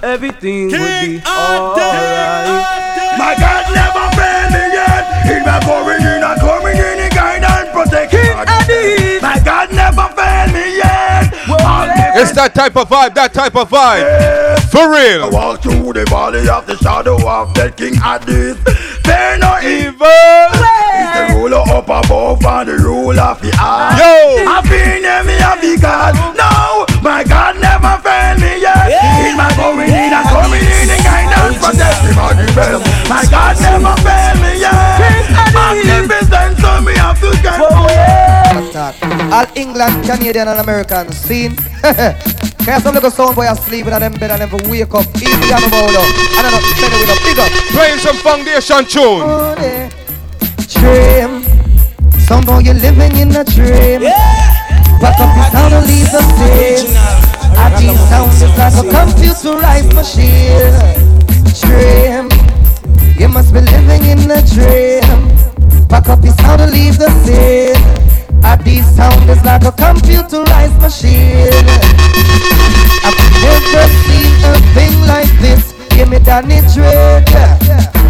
[0.00, 2.62] everything would be alright.
[3.18, 5.26] my God never fail me yet.
[5.26, 9.18] In my going in and coming in, He guide and protect me.
[9.18, 11.34] My God never fail me yet.
[11.66, 14.60] All It's that type of vibe, that type of vibe.
[14.70, 15.24] For real.
[15.24, 18.54] I walk through the valley of the shadow of death, King Addies.
[19.02, 20.06] Fear no evil.
[20.94, 23.98] He's the ruler up above and the ruler of the earth.
[23.98, 24.46] Yo.
[24.46, 26.14] I feel enemy of the God.
[26.36, 28.86] No, my God never fail me yet.
[29.26, 32.82] In my going in and coming in, the guidance protect me by the best.
[33.10, 35.26] My God never fail me yet.
[35.50, 38.94] Magnificent, so me have to get oh, Attack.
[39.34, 41.56] All England, Canadian and American seen.
[42.62, 45.60] Can some little sound boy asleep in them bed and never wake up easy on
[45.60, 47.50] the ball and I'm not spending with a big up.
[47.74, 49.26] Playing some foundation tune.
[50.70, 51.42] Dream.
[52.20, 54.02] Somehow you're living in a dream.
[55.02, 56.94] Pack up his how to leave the stage.
[57.58, 60.78] I deep sound is like a computerized machine.
[61.58, 62.30] Dream,
[63.18, 65.02] you must be living in a dream.
[65.88, 67.82] Pack up your sound to leave the scene.
[68.44, 71.50] A deep sound is like a computerized machine.
[73.02, 75.74] I've never seen a thing like this.
[75.96, 77.26] Give me Danny Drake.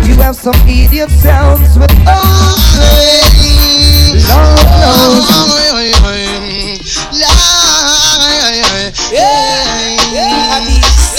[0.05, 2.53] You have some idiot sounds with oh,
[4.28, 6.21] Lord knows.
[8.93, 9.24] The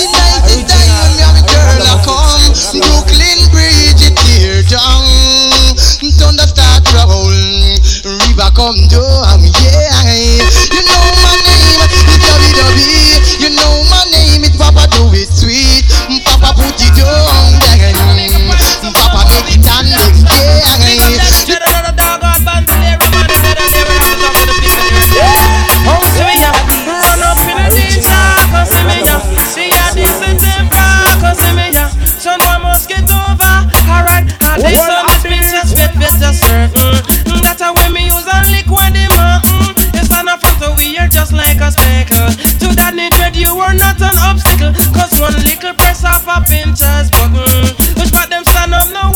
[0.05, 4.13] night is when girl come Brooklyn Bridge it
[4.69, 5.74] down
[6.21, 6.86] Thunder start
[8.05, 10.05] River come down yeah
[10.69, 14.32] You know my name it's WWE You know my name
[37.53, 39.75] Mm, how when me use a liquid in mountain.
[39.93, 42.33] It's not a photo, we are just like a speckle.
[42.61, 44.73] To that nature, you are not an obstacle.
[44.93, 47.69] Cause one little press off a pincher's button.
[47.99, 49.13] Which part them stand up, no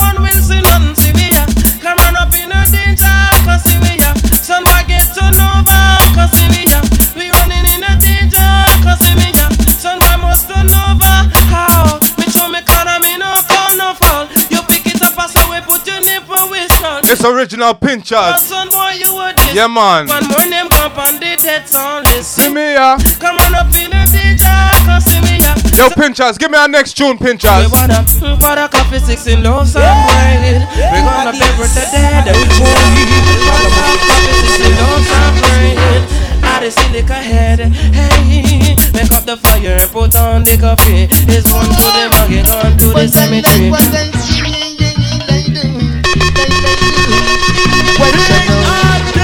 [17.17, 17.37] with skull.
[17.37, 18.41] It's original Pinchers.
[18.43, 19.55] son boy, you would this.
[19.55, 20.07] Yeah, man.
[20.07, 22.23] One more name come on the dead song, listen.
[22.23, 22.97] See me ya.
[23.19, 25.53] Come on up in the danger, cause see me ya.
[25.77, 27.71] Yo, Pinchers, give me our next tune, We Pinchers.
[27.71, 30.67] wanna for the coffee six in low some bread.
[30.73, 36.03] We gonna bury the dead we wanna coffee six in low some bread.
[36.43, 41.07] Out the silica head, hey, make up the fire and put on the coffee.
[41.29, 43.69] It's one to the buggy, gone to the cemetery.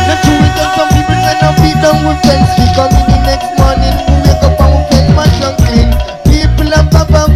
[0.09, 1.49] The truth is some people say no
[2.09, 2.20] with
[2.57, 5.89] Because in the next morning we wake up and we get mash and clean.
[6.26, 7.30] People are pop up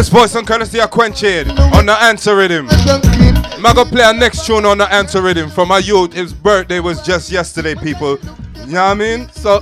[0.00, 2.66] This voice and courtesy of Quenchade on the answer rhythm.
[2.70, 6.14] I'm gonna play our next tune on the answer rhythm for my youth.
[6.14, 8.18] His birthday was just yesterday, people.
[8.64, 9.28] You know what I mean?
[9.32, 9.60] So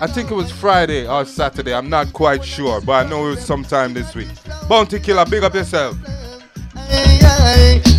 [0.00, 1.74] I think it was Friday or Saturday.
[1.74, 4.28] I'm not quite sure, but I know it was sometime this week.
[4.68, 5.96] Bounty Killer, big up yourself.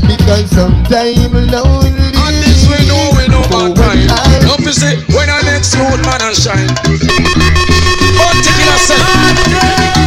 [0.08, 4.08] Because sometime lonely And this we know we know about time.
[4.48, 6.70] Love is it when our next youth man and shine.
[8.16, 10.01] But taking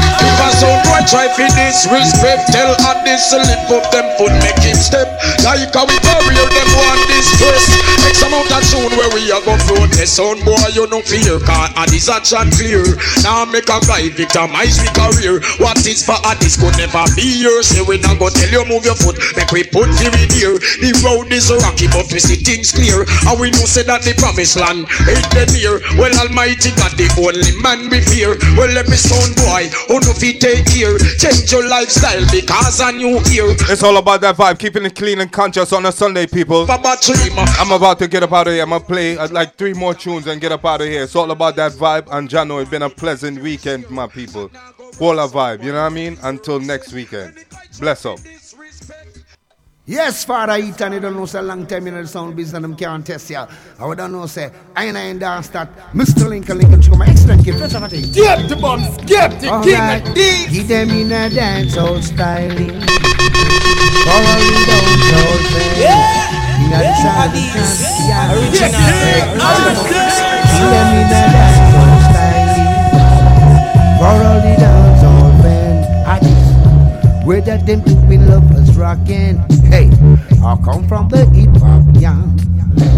[0.44, 4.32] a a sound boy try for this respect, tell at this lift up them foot
[4.44, 5.08] make him step.
[5.44, 7.84] Like we warrior them want this first.
[8.05, 9.90] X amount that tune where we are go float.
[9.97, 12.85] The sound boy you no fear, cause at this action clear.
[13.24, 15.40] Now make a guy victimize me career.
[15.59, 17.72] What is for at this could never be yours.
[17.72, 20.56] Say we not go tell you move your foot, make we put you in here.
[20.81, 23.09] The road is rocky, but we see things clear.
[23.26, 25.81] And we know say that the promised land ain't them here.
[25.97, 28.36] Well, Almighty God, the only man we fear.
[28.56, 30.98] Well, let me sound boy, who no fit take here.
[31.16, 33.56] Change your lifestyle because a new year.
[33.72, 36.66] It's all about that vibe, keeping it clean and conscious on a Sunday, people.
[36.68, 38.62] I'm about to get up out of here.
[38.62, 41.04] I'm gonna play uh, like three more tunes and get up out of here.
[41.04, 42.08] It's all about that vibe.
[42.12, 44.48] And Jano, it's been a pleasant weekend, my people.
[44.94, 46.16] Full of vibe, you know what I mean?
[46.22, 47.44] Until next weekend.
[47.80, 48.18] Bless up.
[49.86, 53.06] Yes, Father Ethan, you don't know, say long time in the sound business, them can't
[53.06, 53.46] test ya.
[53.78, 56.26] I would don't know, say, I ain't in dance that Mr.
[56.26, 57.58] Lincoln, Lincoln, Chico, my excellent gift.
[57.60, 58.10] Let's have a thing.
[58.10, 60.08] Get the bombs, get the king Alright.
[60.08, 60.50] of these.
[60.50, 62.80] Give them in a dance old styling.
[64.06, 66.43] Following down soul
[66.74, 66.90] fame.
[66.90, 68.34] In a dance yeah.
[68.34, 68.70] Original.
[70.55, 72.68] Give them in a dance old styling.
[74.01, 75.80] Following down soul fame.
[76.06, 79.38] I just where that them doing lovers rocking.
[79.70, 79.90] Hey,
[80.42, 82.38] I come from the hip hop young.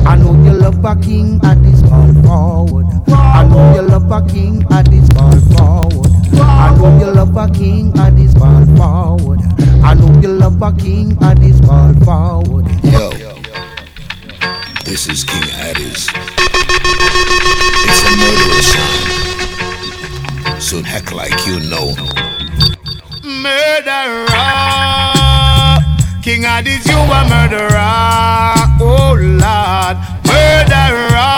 [0.06, 2.86] I know you love a king at this ball forward.
[3.08, 6.10] I know you love a king at this ball forward.
[6.38, 9.40] I know you love a king at this ball forward.
[9.84, 12.66] I know you love a king at this ball forward.
[12.84, 13.35] Yo,
[14.86, 16.08] this is King Addies.
[17.88, 20.60] It's a murder song.
[20.60, 21.88] Soon heck like you know.
[23.24, 24.26] Murderer.
[26.22, 28.54] King Addies, you a murderer.
[28.80, 29.96] Oh Lord.
[30.30, 31.34] Murderer.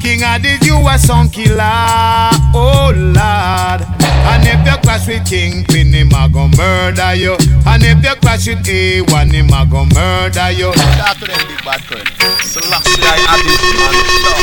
[0.00, 0.53] King Addies
[0.88, 2.30] a son killer.
[2.54, 3.80] Oh Lord.
[4.24, 7.36] And if you clash with Kingpin, him a go murder you.
[7.66, 10.72] And if you clash with A1, him a go murder you.
[10.72, 12.08] Talk to them big bad current.
[12.40, 13.94] Selassie, I had this man.
[14.24, 14.36] Sure.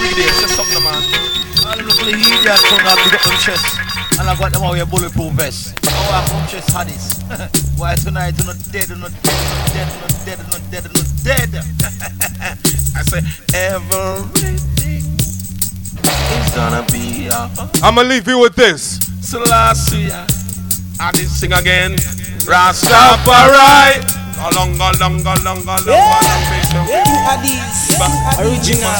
[0.00, 1.02] Bring it, say something, man.
[1.66, 3.66] All the little idiot son have to up them chest.
[4.18, 5.78] And I got them out here bulletproof vest.
[5.84, 7.20] Oh, I come chest had this.
[7.76, 10.46] Why tonight you not dead, you not dead, you not dead, you not dead, you
[10.46, 11.50] not dead, you not dead.
[12.96, 13.20] I say
[13.52, 15.25] everything
[16.08, 17.82] is gonna be alright.
[17.82, 19.00] I'ma leave you with this.
[19.20, 20.10] Selassie,
[21.00, 21.96] I did sing again.
[22.46, 24.16] Rastafari.
[24.36, 25.86] Along, along, along, along, along,
[28.38, 28.92] Original.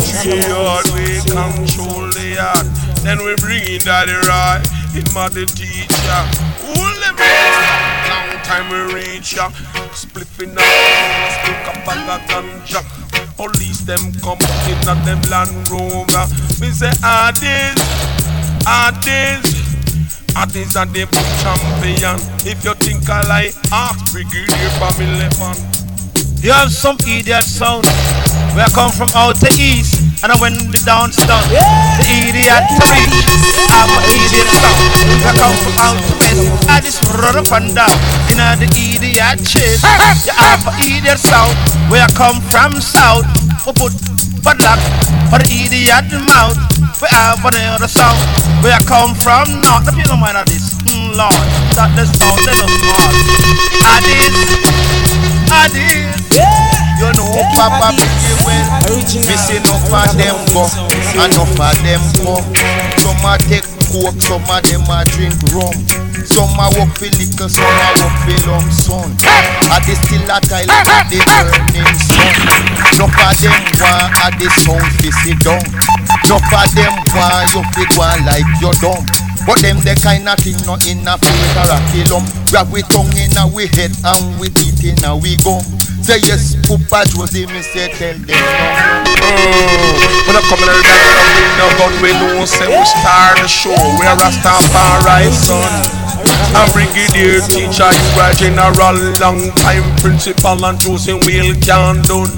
[0.00, 2.66] See what we control the art.
[3.04, 4.64] Then we bring in daddy right.
[4.92, 6.22] Him a the teacher.
[6.64, 7.20] Who live
[8.08, 9.50] Long time we reach ya.
[9.92, 10.64] Spliffing up,
[11.36, 13.11] stick a bag of ganja.
[13.42, 14.38] Police them come
[14.70, 16.26] in at them Land Rover.
[16.62, 17.82] Me say artists.
[20.30, 21.02] Artists are the
[21.42, 22.22] champion.
[22.46, 25.58] If you think I like ask Brigadier family man.
[26.38, 27.84] You have some idiot sound.
[28.54, 31.42] I come from out the east, and I went the downtown.
[31.50, 33.26] The idiot to reach,
[33.74, 34.78] I'm an idiot sound.
[35.18, 37.90] Where I come from out the west, I just run up and down.
[38.30, 39.82] In the idiot chase,
[40.26, 41.58] you have an idiot sound.
[41.90, 43.26] Where I come from south,
[43.66, 43.92] we put
[44.46, 44.78] bad luck
[45.26, 46.54] for the idiot mouth.
[47.02, 48.18] We have another sound.
[48.62, 50.78] Where I come from north, the people mind of this.
[50.86, 51.34] Mm, Lord,
[51.74, 53.10] that the sound they don't smart.
[53.90, 54.38] Addies,
[55.50, 56.14] addies.
[56.30, 56.81] You know
[57.32, 58.82] Oh, Papa pretty well.
[58.92, 60.68] Me see enough of them go
[61.16, 62.36] Enough of them go
[63.00, 65.72] Some a take coke, some of them a drink rum.
[66.28, 69.10] Some a walk for liquor, some a walk for lump son
[69.72, 72.36] A the still a tile at the burning sun?
[73.00, 75.64] Enough of them want a the sound fi sit down?
[76.28, 80.38] Enough of them want you fi go like you dumb but them the kind of
[80.38, 84.38] thing not a food or a kilum Grab we tongue in a we head and
[84.38, 85.62] we teeth in a we gum
[86.02, 88.34] Say yes, Papa Josie, me say tell them no
[89.22, 90.26] mm.
[90.26, 93.38] When I come in every day, I bring no gun, we know say we start
[93.38, 93.70] the show.
[93.70, 96.02] We are Rastafari son.
[96.58, 102.34] I brigadier teacher, you a general, long time principal and choosing wheel can done.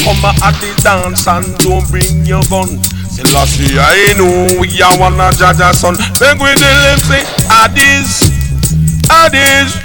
[0.00, 2.80] Come at the dance and don't bring your gun.
[3.12, 5.92] Selassie, I know we are one of Jaja's son.
[5.92, 7.20] With the lips, say,
[7.60, 8.24] Addies,
[9.12, 9.76] Addies.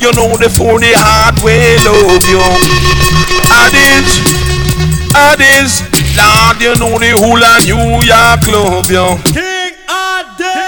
[0.00, 2.40] You know the for the hard way, love you.
[3.52, 4.08] Addies,
[5.12, 5.84] Addies.
[6.16, 10.65] Lord, you know the whole of New York love you.